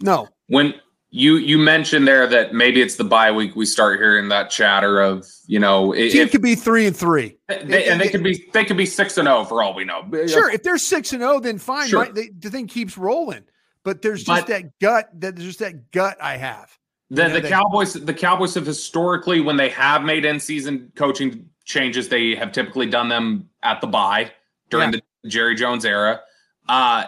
[0.00, 0.26] No.
[0.48, 0.74] When
[1.10, 5.00] you you mentioned there that maybe it's the bye week we start hearing that chatter
[5.00, 8.64] of you know it, could be three and three, they, and they could be they
[8.64, 10.02] could be six and zero for all we know.
[10.26, 11.88] Sure, if they're six and zero, then fine.
[11.88, 12.00] Sure.
[12.00, 12.14] Right?
[12.14, 13.44] The, the thing keeps rolling,
[13.84, 15.10] but there's just but, that gut.
[15.20, 16.78] That there's just that gut I have.
[17.10, 20.92] The, you know, the Cowboys the Cowboys have historically when they have made in season
[20.94, 24.30] coaching changes, they have typically done them at the bye
[24.70, 25.00] during yeah.
[25.22, 26.20] the Jerry Jones era.
[26.68, 27.04] Uh,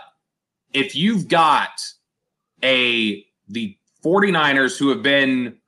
[0.72, 1.82] if you've got
[2.62, 5.58] a the 49ers who have been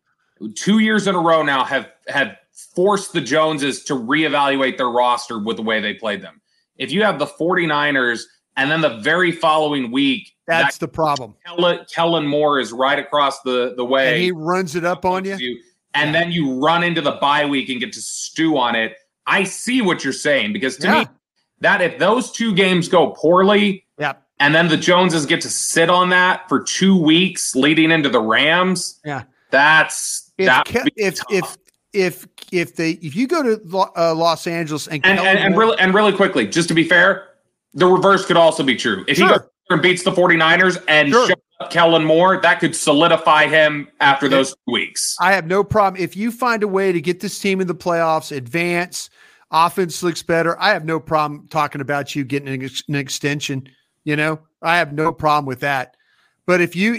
[0.54, 2.36] two years in a row now have have
[2.74, 6.40] forced the Joneses to reevaluate their roster with the way they played them.
[6.76, 8.22] If you have the 49ers
[8.56, 11.34] and then the very following week, that's that, the problem.
[11.46, 14.14] Kellen, Kellen, Moore is right across the, the way.
[14.14, 15.36] And he runs it up on you.
[15.36, 15.60] you
[15.94, 16.20] and yeah.
[16.20, 18.96] then you run into the bye week and get to stew on it.
[19.26, 21.00] I see what you're saying because to yeah.
[21.00, 21.06] me,
[21.60, 24.14] that if those two games go poorly, yeah.
[24.40, 28.20] And then the Joneses get to sit on that for two weeks leading into the
[28.20, 28.98] Rams.
[29.04, 31.56] Yeah, that's if that if if
[31.92, 35.78] if if they if you go to uh, Los Angeles and and, and, and, really
[35.78, 37.28] and really quickly, just to be fair,
[37.74, 39.04] the reverse could also be true.
[39.08, 39.28] If sure.
[39.28, 41.28] he goes and beats the 49ers and sure.
[41.28, 45.16] shows up Kellen Moore, that could solidify him after those two weeks.
[45.20, 47.74] I have no problem if you find a way to get this team in the
[47.74, 49.08] playoffs, advance,
[49.50, 50.60] offense looks better.
[50.60, 53.68] I have no problem talking about you getting an, ex- an extension.
[54.04, 55.96] You know, I have no problem with that.
[56.46, 56.94] But if you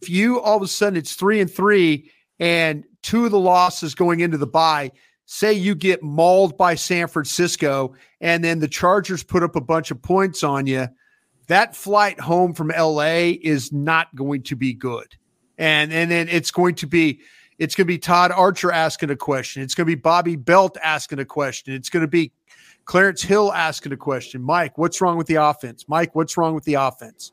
[0.00, 3.94] if you all of a sudden it's three and three and two of the losses
[3.94, 4.90] going into the bye,
[5.26, 9.90] say you get mauled by San Francisco and then the Chargers put up a bunch
[9.90, 10.88] of points on you,
[11.46, 15.16] that flight home from LA is not going to be good.
[15.56, 17.20] And and then it's going to be
[17.58, 19.62] it's going to be Todd Archer asking a question.
[19.62, 21.74] It's going to be Bobby Belt asking a question.
[21.74, 22.32] It's going to be
[22.84, 24.42] Clarence Hill asking a question.
[24.42, 25.88] Mike, what's wrong with the offense?
[25.88, 27.32] Mike, what's wrong with the offense?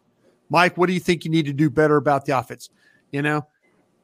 [0.49, 2.69] Mike, what do you think you need to do better about the offense?
[3.11, 3.47] You know,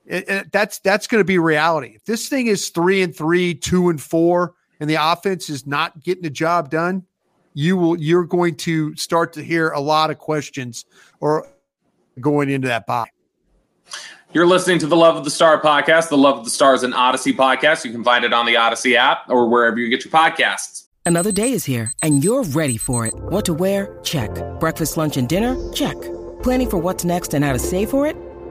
[0.07, 1.93] it, it, that's that's going to be reality.
[1.95, 6.01] If this thing is three and three, two and four, and the offense is not
[6.01, 7.03] getting the job done,
[7.53, 10.85] you will you're going to start to hear a lot of questions
[11.19, 11.47] or
[12.19, 13.09] going into that bye.
[14.33, 16.09] You're listening to the Love of the Star podcast.
[16.09, 17.85] The Love of the Star is an Audacy podcast.
[17.85, 20.85] You can find it on the Audacy app or wherever you get your podcasts.
[21.05, 23.13] Another day is here, and you're ready for it.
[23.15, 23.97] What to wear?
[24.03, 24.29] Check.
[24.59, 25.55] Breakfast, lunch, and dinner?
[25.71, 25.95] Check.
[26.43, 28.17] Planning for what's next and how to save for it?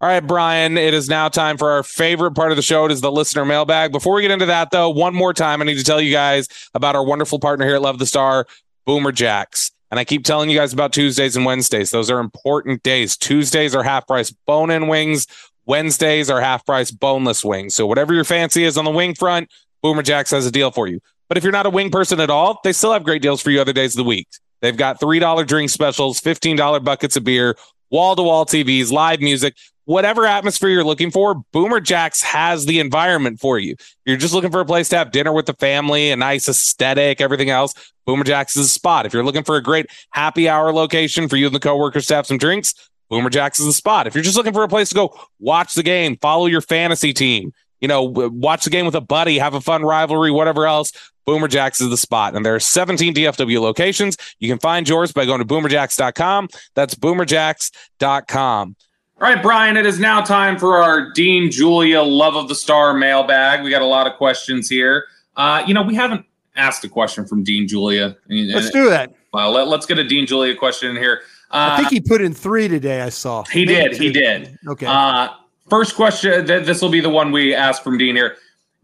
[0.00, 2.84] All right, Bryan, it is now time for our favorite part of the show.
[2.84, 3.90] It is the listener mailbag.
[3.90, 6.46] Before we get into that, though, one more time, I need to tell you guys
[6.72, 8.46] about our wonderful partner here at Love the Star,
[8.86, 9.72] Boomer Jacks.
[9.90, 11.90] And I keep telling you guys about Tuesdays and Wednesdays.
[11.90, 13.16] Those are important days.
[13.16, 15.26] Tuesdays are half price bone in wings.
[15.66, 17.74] Wednesdays are half price boneless wings.
[17.74, 19.50] So whatever your fancy is on the wing front,
[19.82, 21.00] Boomer Jacks has a deal for you.
[21.28, 23.50] But if you're not a wing person at all, they still have great deals for
[23.50, 24.28] you other days of the week.
[24.60, 27.56] They've got $3 drink specials, $15 buckets of beer,
[27.90, 29.56] wall to wall TVs, live music,
[29.88, 31.34] whatever atmosphere you're looking for.
[31.50, 33.74] Boomer Jacks has the environment for you.
[34.04, 37.22] You're just looking for a place to have dinner with the family, a nice aesthetic,
[37.22, 37.72] everything else.
[38.04, 39.06] Boomer Jacks is a spot.
[39.06, 42.16] If you're looking for a great happy hour location for you and the coworkers to
[42.16, 42.74] have some drinks,
[43.08, 44.06] Boomer Jacks is the spot.
[44.06, 47.14] If you're just looking for a place to go watch the game, follow your fantasy
[47.14, 50.92] team, you know, watch the game with a buddy, have a fun rivalry, whatever else,
[51.24, 52.36] Boomer Jacks is the spot.
[52.36, 54.18] And there are 17 DFW locations.
[54.38, 56.48] You can find yours by going to boomerjacks.com.
[56.74, 58.76] That's boomerjacks.com.
[59.20, 62.94] All right, Bryan, it is now time for our Dean Julia Love of the Star
[62.94, 63.64] mailbag.
[63.64, 65.06] We got a lot of questions here.
[65.36, 68.16] Uh, you know, we haven't asked a question from Dean Julia.
[68.28, 69.12] Let's do that.
[69.32, 71.22] Well, let, us get a Dean Julia question in here.
[71.50, 73.00] Uh, I think he put in three today.
[73.00, 73.42] I saw.
[73.42, 73.96] He Maybe did.
[73.96, 74.02] Two.
[74.04, 74.58] He did.
[74.68, 74.86] Okay.
[74.86, 75.30] Uh,
[75.68, 76.46] first question.
[76.46, 78.36] Th- this will be the one we asked from Dean here.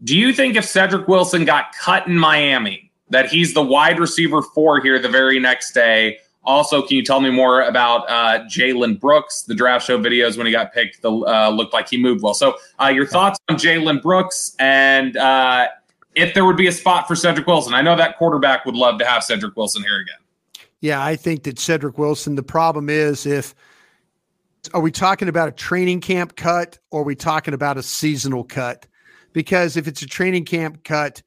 [0.03, 4.41] Do you think if Cedric Wilson got cut in Miami, that he's the wide receiver
[4.41, 6.17] four here the very next day?
[6.45, 9.43] Also, can you tell me more about uh, Jalen Brooks?
[9.43, 12.33] The draft show videos when he got picked the, uh, looked like he moved well.
[12.33, 15.67] So, uh, your thoughts on Jalen Brooks and uh,
[16.15, 17.73] if there would be a spot for Cedric Wilson?
[17.73, 20.15] I know that quarterback would love to have Cedric Wilson here again.
[20.79, 22.35] Yeah, I think that Cedric Wilson.
[22.35, 23.55] The problem is if
[24.73, 28.43] are we talking about a training camp cut or are we talking about a seasonal
[28.43, 28.87] cut?
[29.33, 31.21] Because if it's a training camp cut,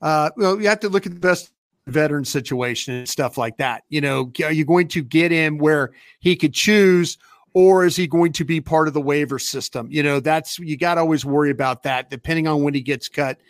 [0.00, 1.52] uh, well, you have to look at the best
[1.86, 3.84] veteran situation and stuff like that.
[3.88, 7.18] You know, are you going to get him where he could choose,
[7.54, 9.88] or is he going to be part of the waiver system?
[9.90, 13.08] You know, that's you got to always worry about that, depending on when he gets
[13.08, 13.40] cut.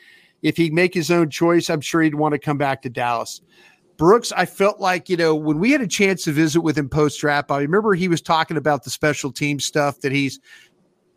[0.42, 3.42] If he make his own choice, I'm sure he'd want to come back to Dallas.
[3.98, 6.88] Brooks, I felt like, you know, when we had a chance to visit with him
[6.88, 10.40] post draft, I remember he was talking about the special team stuff that he's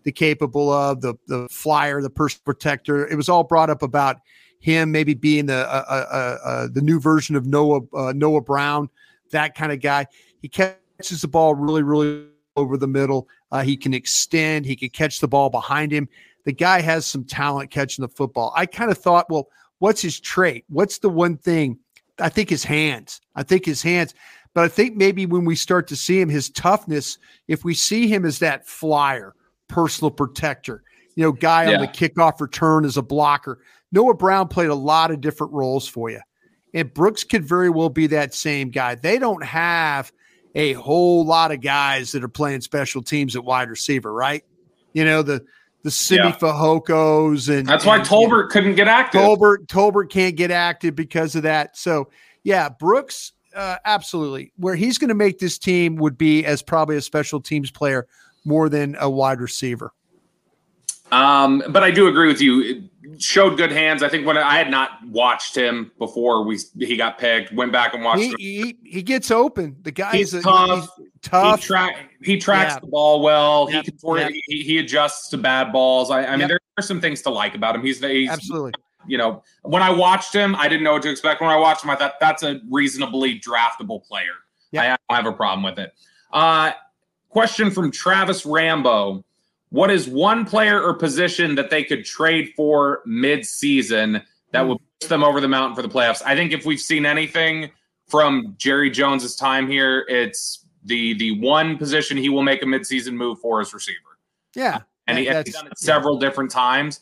[0.03, 3.07] the capable of, the the flyer, the person protector.
[3.07, 4.17] It was all brought up about
[4.63, 8.89] him maybe being the uh, uh, uh, the new version of Noah uh, Noah Brown,
[9.31, 10.07] that kind of guy.
[10.41, 13.27] He catches the ball really, really over the middle.
[13.51, 14.65] Uh, he can extend.
[14.65, 16.07] He can catch the ball behind him.
[16.45, 18.53] The guy has some talent catching the football.
[18.55, 19.49] I kind of thought, well,
[19.79, 20.63] what's his trait?
[20.69, 21.77] What's the one thing?
[22.19, 23.19] I think his hands.
[23.35, 24.13] I think his hands.
[24.53, 27.17] But I think maybe when we start to see him, his toughness,
[27.49, 29.35] if we see him as that flyer,
[29.67, 30.83] personal protector,
[31.15, 31.75] you know, guy yeah.
[31.75, 33.59] on the kickoff return as a blocker.
[33.93, 36.19] Noah Brown played a lot of different roles for you.
[36.73, 38.95] And Brooks could very well be that same guy.
[38.95, 40.11] They don't have
[40.55, 44.43] a whole lot of guys that are playing special teams at wide receiver, right?
[44.93, 45.45] You know, the
[45.83, 46.31] the Simi yeah.
[46.31, 49.21] Fehokos and that's why and, Tolbert couldn't get active.
[49.21, 51.77] Tolbert Tolbert can't get active because of that.
[51.77, 52.09] So
[52.43, 54.53] yeah, Brooks, uh, absolutely.
[54.57, 58.07] Where he's going to make this team would be as probably a special teams player
[58.43, 59.93] more than a wide receiver.
[61.13, 62.61] Um, but I do agree with you.
[62.61, 64.01] It showed good hands.
[64.01, 67.93] I think when I had not watched him before we he got picked, went back
[67.93, 68.21] and watched.
[68.21, 69.75] He, he, he gets open.
[69.83, 70.89] The guy he's is tough.
[70.97, 71.59] He's tough.
[71.59, 72.79] He, tra- he tracks yeah.
[72.79, 73.69] the ball well.
[73.69, 73.85] Yep.
[73.85, 74.31] He, can, yep.
[74.47, 76.09] he, he adjusts to bad balls.
[76.09, 76.49] I, I mean, yep.
[76.49, 77.83] there are some things to like about him.
[77.83, 78.71] He's, he's absolutely.
[79.05, 81.41] You know, when I watched him, I didn't know what to expect.
[81.41, 84.33] When I watched him, I thought that's a reasonably draftable player.
[84.75, 85.93] I, I have a problem with it.
[86.31, 86.71] Uh,
[87.29, 89.23] question from Travis Rambo.
[89.73, 94.21] What is one player or position that they could trade for mid-season
[94.51, 94.67] that hmm.
[94.67, 96.21] would push them over the mountain for the playoffs?
[96.23, 97.71] I think if we've seen anything
[98.07, 103.17] from Jerry Jones's time here, it's the the one position he will make a mid-season
[103.17, 104.19] move for is receiver.
[104.53, 106.29] Yeah, uh, and he, has done it several yeah.
[106.29, 106.99] different times.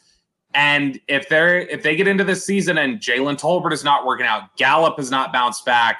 [0.54, 4.26] And if they're if they get into this season and Jalen Tolbert is not working
[4.26, 6.00] out, Gallup has not bounced back,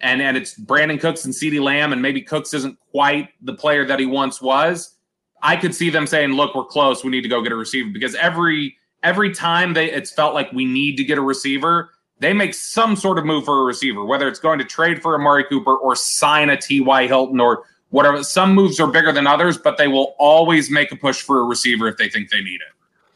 [0.00, 3.86] and and it's Brandin Cooks and CeeDee Lamb, and maybe Cooks isn't quite the player
[3.86, 4.91] that he once was
[5.42, 7.04] I could see them saying, "Look, we're close.
[7.04, 10.52] We need to go get a receiver." Because every every time they it's felt like
[10.52, 14.04] we need to get a receiver, they make some sort of move for a receiver,
[14.04, 17.06] whether it's going to trade for Amari Cooper or sign a T.Y.
[17.06, 18.22] Hilton or whatever.
[18.22, 21.44] Some moves are bigger than others, but they will always make a push for a
[21.44, 22.72] receiver if they think they need it.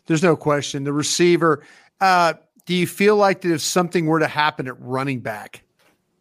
[0.07, 0.85] There's no question.
[0.85, 1.63] The receiver.
[2.01, 2.35] Uh,
[2.67, 5.63] do you feel like that if something were to happen at running back,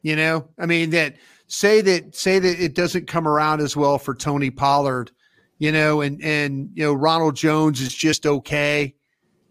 [0.03, 1.15] you know, I mean that
[1.47, 5.11] say that say that it doesn't come around as well for Tony Pollard
[5.57, 8.93] you know, and and you know Ronald Jones is just okay.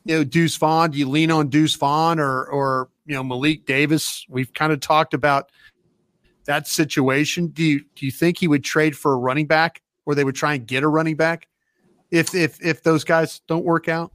[0.04, 0.90] You know, Deuce Vaughn.
[0.90, 4.24] Do you lean on Deuce Vaughn or or you know Malik Davis?
[4.28, 5.50] We've kind of talked about
[6.44, 7.48] that situation.
[7.48, 10.34] Do you do you think he would trade for a running back, or they would
[10.34, 11.48] try and get a running back
[12.10, 14.12] if if if those guys don't work out?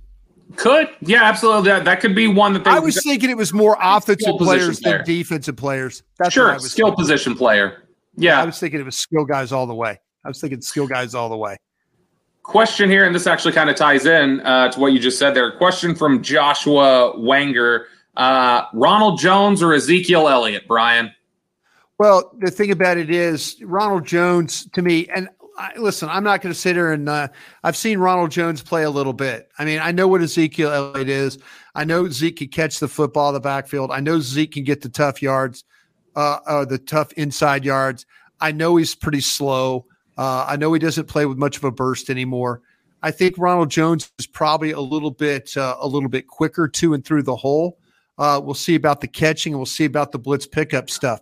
[0.56, 1.70] Could yeah, absolutely.
[1.70, 2.72] That that could be one that they.
[2.72, 4.98] I was thinking it was more offensive players player.
[4.98, 6.04] than defensive players.
[6.18, 7.04] That's sure, skill thinking.
[7.04, 7.84] position player.
[8.16, 10.00] Yeah, I was thinking it was skill guys all the way.
[10.26, 11.58] I was thinking skill guys all the way.
[12.50, 15.36] Question here, and this actually kind of ties in uh, to what you just said
[15.36, 15.52] there.
[15.52, 17.84] Question from Joshua Wanger.
[18.18, 21.14] Uh, Ronald Jones or Ezekiel Elliott, Bryan?
[22.00, 25.30] Well, the thing about it is Ronald Jones to me, and
[25.60, 27.28] I, listen, I'm not going to sit here and uh,
[27.64, 29.48] I've seen Ronald Jones play a little bit.
[29.60, 31.38] I mean, I know what Ezekiel Elliott is.
[31.76, 33.92] I know Zeke can catch the football the backfield.
[33.92, 35.66] I know Zeke can get the tough yards,
[36.16, 38.08] uh, uh, the tough inside yards.
[38.42, 39.86] I know he's pretty slow.
[40.20, 42.62] Uh, I know he doesn't play with much of a burst anymore.
[43.02, 46.94] I think Ronald Jones is probably a little bit uh, a little bit quicker to
[46.94, 47.80] and through the hole.
[48.18, 51.22] Uh, we'll see about the catching we'll see about the blitz pickup stuff.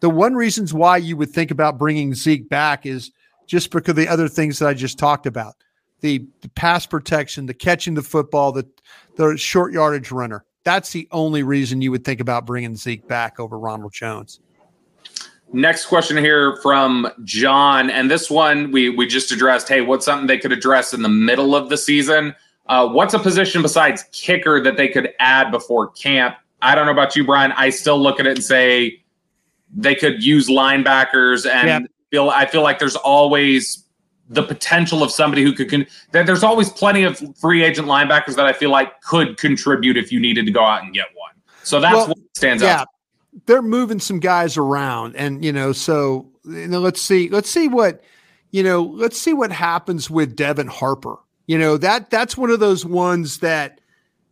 [0.00, 3.12] The one reasons why you would think about bringing Zeke back is
[3.46, 5.54] just because of the other things that I just talked about
[6.02, 8.68] the, the pass protection, the catching the football, the,
[9.16, 10.44] the short yardage runner.
[10.62, 14.40] That's the only reason you would think about bringing Zeke back over Ronald Jones.
[15.52, 19.68] Next question here from John, and this one we we just addressed.
[19.68, 22.34] Hey, what's something they could address in the middle of the season?
[22.66, 26.36] Uh, what's a position besides kicker that they could add before camp?
[26.62, 27.52] I don't know about you, Bryan.
[27.52, 29.02] I still look at it and say
[29.72, 31.80] they could use linebackers, and yeah.
[32.10, 33.84] feel I feel like there's always
[34.28, 35.70] the potential of somebody who could.
[35.70, 40.10] Con- there's always plenty of free agent linebackers that I feel like could contribute if
[40.10, 41.34] you needed to go out and get one.
[41.62, 42.80] So that's well, what stands yeah.
[42.80, 42.88] out
[43.46, 47.68] they're moving some guys around, and you know, so you know, let's see, let's see
[47.68, 48.02] what
[48.50, 51.16] you know, let's see what happens with Devin Harper.
[51.46, 53.80] You know that that's one of those ones that,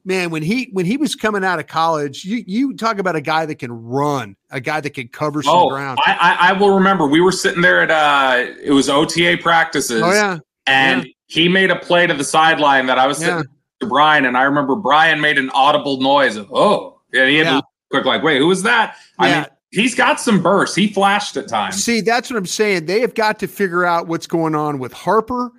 [0.05, 3.21] man, when he when he was coming out of college, you you talk about a
[3.21, 5.99] guy that can run, a guy that can cover some oh, ground.
[6.07, 10.01] I, I, I will remember we were sitting there at uh it was OTA practices.
[10.03, 11.13] Oh yeah, and yeah.
[11.27, 13.43] he made a play to the sideline that I was sitting yeah.
[13.81, 17.47] to Bryan, and I remember Bryan made an audible noise of oh, yeah, he had
[17.47, 17.61] yeah.
[17.93, 18.97] Quick, like, wait, who was that?
[19.21, 19.25] Yeah.
[19.25, 20.75] I mean, he's got some bursts.
[20.75, 21.83] He flashed at times.
[21.83, 22.87] See, that's what I'm saying.
[22.87, 25.53] They have got to figure out what's going on with Harper,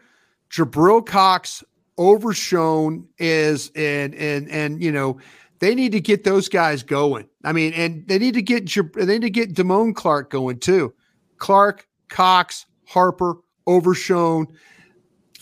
[0.50, 1.64] Jabril Cox,
[2.00, 5.20] Overshown is and and and you know
[5.60, 7.30] they need to get those guys going.
[7.44, 10.92] I mean, and they need to get they need to get Damone Clark going too.
[11.38, 13.36] Clark, Cox, Harper,
[13.68, 14.48] Overshown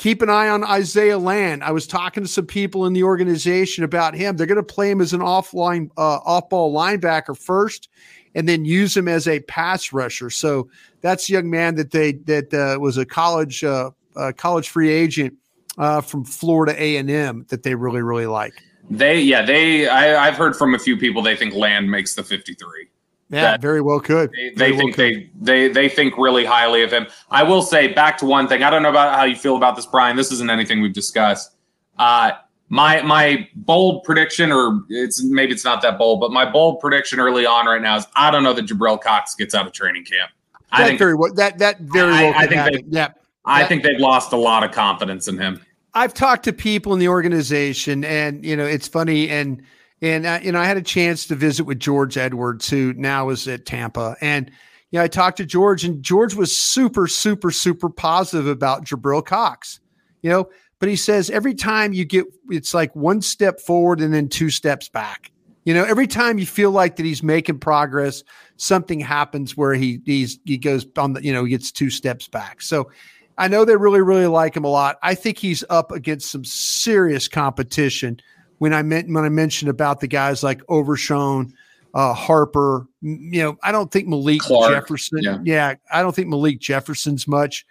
[0.02, 1.64] keep an eye on Isaiah Land.
[1.64, 4.36] I was talking to some people in the organization about him.
[4.36, 7.88] They're going to play him as an offline, uh, off-ball linebacker first,
[8.34, 10.32] and then use him as a pass rusher.
[10.32, 10.68] So
[11.02, 13.92] that's a young man that they that uh, was a college uh,
[14.38, 15.36] college free agent
[15.78, 18.54] uh, from Florida A and M that they really really like.
[18.90, 22.24] They yeah they I, I've heard from a few people they think Land makes the
[22.24, 22.88] fifty three.
[23.32, 24.32] Yeah, very well could.
[24.32, 25.30] They, they think well could.
[25.36, 27.08] they they they think really highly of him.
[27.30, 28.62] I will say back to one thing.
[28.62, 30.18] I don't know about how you feel about this, Bryan.
[30.18, 31.56] This isn't anything we've discussed.
[31.98, 32.32] Uh,
[32.68, 37.20] my my bold prediction, or it's maybe it's not that bold, but my bold prediction
[37.20, 40.06] early on right now is I don't know that Jabril Cox gets out of training
[40.06, 40.32] camp.
[40.72, 41.34] I think very well.
[41.34, 42.34] That that very well.
[42.34, 43.10] I, I think they, yeah.
[43.46, 45.62] I think they've lost a lot of confidence in him.
[45.94, 49.62] I've talked to people in the organization, and you know, it's funny and
[50.02, 53.30] and, uh, you know, I had a chance to visit with George Edwards, who now
[53.30, 54.16] is at Tampa.
[54.22, 54.50] And,
[54.90, 59.26] you know, I talked to George, and George was super, super, super positive about Jabril
[59.26, 59.80] Cox,
[60.22, 60.50] you know,
[60.80, 64.50] but he says every time you get, it's like one step forward and then two
[64.50, 65.32] steps back.
[65.64, 68.24] You know, every time you feel like that he's making progress,
[68.58, 72.28] something happens where he he's he goes on the, you know, he gets two steps
[72.28, 72.64] back.
[72.64, 72.90] So
[73.38, 74.98] I know they really, really like him a lot.
[75.04, 78.20] I think he's up against some serious competition
[78.62, 81.52] when I meant when I mentioned about the guys like Overshown,
[81.96, 85.18] uh, Harper, you know, I don't think Malik Clark, Jefferson.
[85.24, 85.40] Yeah.
[85.44, 87.66] yeah, I don't think Malik Jefferson's much.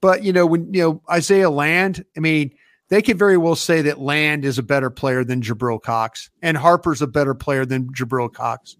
[0.00, 2.52] But you know, when you know Isaiah Land, I mean,
[2.90, 6.56] they could very well say that Land is a better player than Jabril Cox, and
[6.56, 8.76] Harper's a better player than Jabril Cox.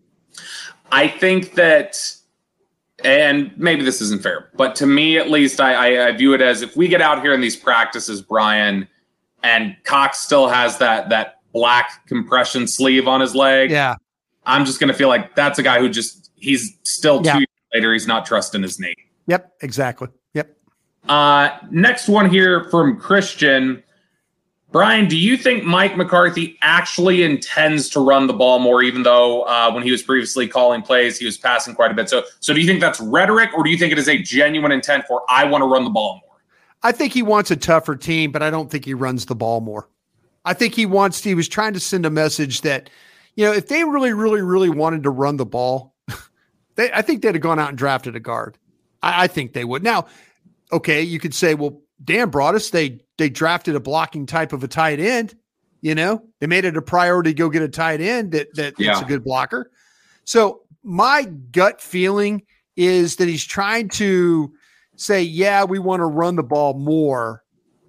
[0.93, 2.01] I think that,
[3.03, 6.41] and maybe this isn't fair, but to me at least, I, I, I view it
[6.41, 8.87] as if we get out here in these practices, Bryan,
[9.43, 13.71] and Cox still has that that black compression sleeve on his leg.
[13.71, 13.95] Yeah.
[14.45, 17.33] I'm just going to feel like that's a guy who just, he's still yeah.
[17.33, 18.95] two years later, he's not trusting his knee.
[19.27, 20.09] Yep, exactly.
[20.35, 20.55] Yep.
[21.09, 23.83] Uh, next one here from Christian.
[24.71, 29.43] Bryan, do you think Mike McCarthy actually intends to run the ball more, even though
[29.45, 32.11] uh, when he was previously calling plays, he was passing quite a bit?
[32.11, 34.73] So, so do you think that's rhetoric, or do you think it is a genuine
[34.73, 36.37] intent for I want to run the ball more?
[36.83, 39.63] I think he wants a tougher team, but I don't think he runs the ball
[39.63, 39.89] more.
[40.47, 42.89] I think he wants he was trying to send a message that,
[43.35, 45.95] you know, if they really, really, really wanted to run the ball,
[46.77, 48.57] they I think they'd have gone out and drafted a guard.
[49.03, 49.83] I, I think they would.
[49.83, 50.07] Now,
[50.73, 54.63] okay, you could say, well, Dan brought us, they they drafted a blocking type of
[54.63, 55.35] a tight end.
[55.81, 58.75] You know, they made it a priority to go get a tight end that, that
[58.79, 58.93] yeah.
[58.93, 59.71] that's a good blocker.
[60.25, 62.43] So my gut feeling
[62.77, 64.53] is that he's trying to
[64.97, 67.43] say, yeah, we want to run the ball more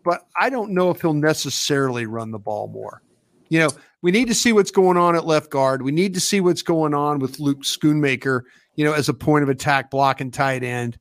[0.07, 3.01] but I don't know if he'll necessarily run the ball more.
[3.49, 5.81] You know, we need to see what's going on at left guard.
[5.81, 8.43] We need to see what's going on with Luke Schoonmaker,
[8.77, 10.97] you know, as a point of attack block and tight end.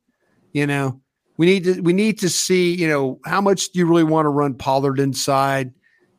[0.52, 1.00] You know,
[1.36, 4.26] we need to we need to see, you know, how much do you really want
[4.26, 5.72] to run Pollard inside?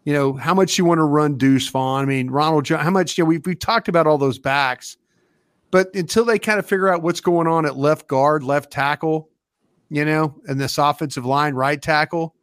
[0.06, 2.04] You know, how much you want to run Deuce Vaughn?
[2.04, 4.96] I mean, Ronald Jones, how much, you know, we we talked about all those backs,
[5.72, 9.30] but until they kind of figure out what's going on at left guard, left tackle,
[9.90, 12.34] you know, and this offensive line, right tackle,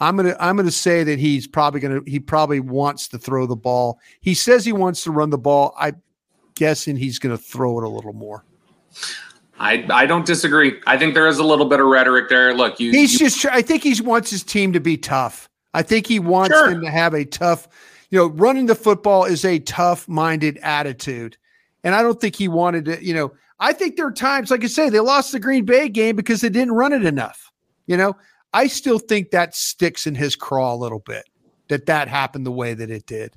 [0.00, 3.56] I'm gonna I'm gonna say that he's probably gonna he probably wants to throw the
[3.56, 3.98] ball.
[4.20, 5.74] He says he wants to run the ball.
[5.78, 6.00] I'm
[6.54, 8.44] guessing he's gonna throw it a little more.
[9.58, 10.80] I I don't disagree.
[10.86, 12.54] I think there is a little bit of rhetoric there.
[12.54, 15.48] Look, you he's you, just I think he wants his team to be tough.
[15.74, 16.70] I think he wants Sure.
[16.70, 17.68] them to have a tough,
[18.10, 21.36] you know, running the football is a tough minded attitude.
[21.84, 24.64] And I don't think he wanted to, you know, I think there are times, like
[24.64, 27.52] I say, they lost the Green Bay game because they didn't run it enough.
[27.86, 28.16] You know,
[28.52, 31.24] I still think that sticks in his craw a little bit
[31.68, 33.34] that that happened the way that it did.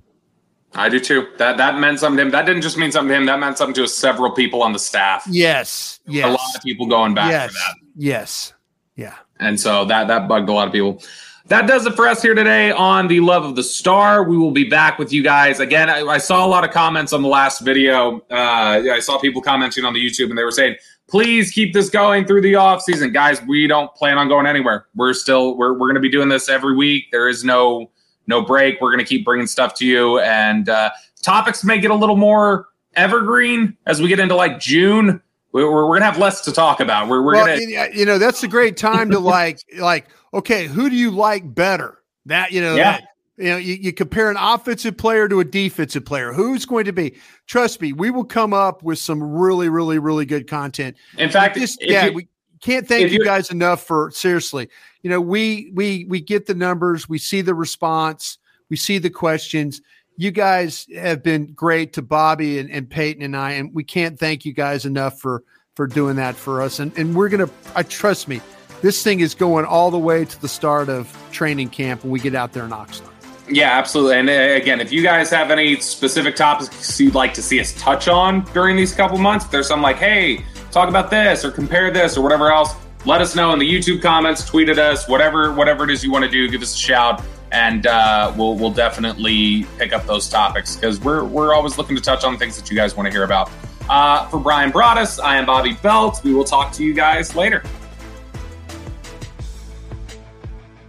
[0.74, 1.28] I do too.
[1.38, 2.32] That that meant something to him.
[2.32, 3.26] That didn't just mean something to him.
[3.26, 5.26] That meant something to several people on the staff.
[5.30, 5.99] Yes.
[6.07, 6.28] Yes.
[6.28, 7.51] A lot of people going back yes.
[7.51, 7.76] for that.
[7.95, 8.53] Yes.
[8.95, 9.16] Yeah.
[9.39, 11.03] And so that that bugged a lot of people.
[11.47, 14.24] That does it for us here today on the Love of the Star.
[14.24, 15.89] We will be back with you guys again.
[15.89, 18.20] I, I saw a lot of comments on the last video.
[18.32, 20.78] Uh, I saw people commenting on the YouTube, and they were saying,
[21.12, 23.41] "Please keep this going through the off season, guys.
[23.43, 24.88] We don't plan on going anywhere.
[24.95, 27.12] We're still we're we're going to be doing this every week.
[27.12, 27.91] There is no
[28.28, 28.80] no break.
[28.82, 30.89] We're going to keep bringing stuff to you, and uh,
[31.22, 35.22] topics may get a little more evergreen as we get into like June.
[35.53, 37.09] We're, we're, we're going to have less to talk about.
[37.09, 40.07] We're, we're well, going to you you know, that's a great time to like, like,
[40.34, 41.99] okay, who do you like better?
[42.26, 42.93] That, you know, Yeah.
[42.93, 43.03] that-
[43.41, 46.31] you know, you, you compare an offensive player to a defensive player.
[46.31, 47.15] Who's going to be?
[47.47, 50.95] Trust me, we will come up with some really, really, really good content.
[51.17, 52.27] In fact, Just, yeah, you- we
[52.61, 54.69] can't thank you guys enough for seriously.
[55.01, 58.37] You know, we we we get the numbers, we see the response,
[58.69, 59.81] we see the questions.
[60.17, 64.19] You guys have been great to Bobby and, and Peyton and I, and we can't
[64.19, 65.43] thank you guys enough for
[65.75, 66.79] for doing that for us.
[66.79, 68.41] And and we're gonna I trust me,
[68.83, 72.19] this thing is going all the way to the start of training camp when we
[72.19, 73.11] get out there in Oxnard.
[73.52, 74.16] Yeah, absolutely.
[74.18, 77.74] And uh, again, if you guys have any specific topics you'd like to see us
[77.74, 81.52] touch on during these couple months, if there's some like, hey, talk about this or
[81.52, 82.74] compare this or whatever else,
[83.06, 86.12] let us know in the YouTube comments, tweet at us, whatever whatever it is you
[86.12, 87.22] want to do, give us a shout,
[87.52, 92.02] and uh, we'll we'll definitely pick up those topics because we're we're always looking to
[92.02, 93.49] touch on things that you guys want to hear about.
[93.89, 96.22] Uh, for Bryan Broaddus, I am Bobby Belt.
[96.24, 97.64] We will talk to you guys later.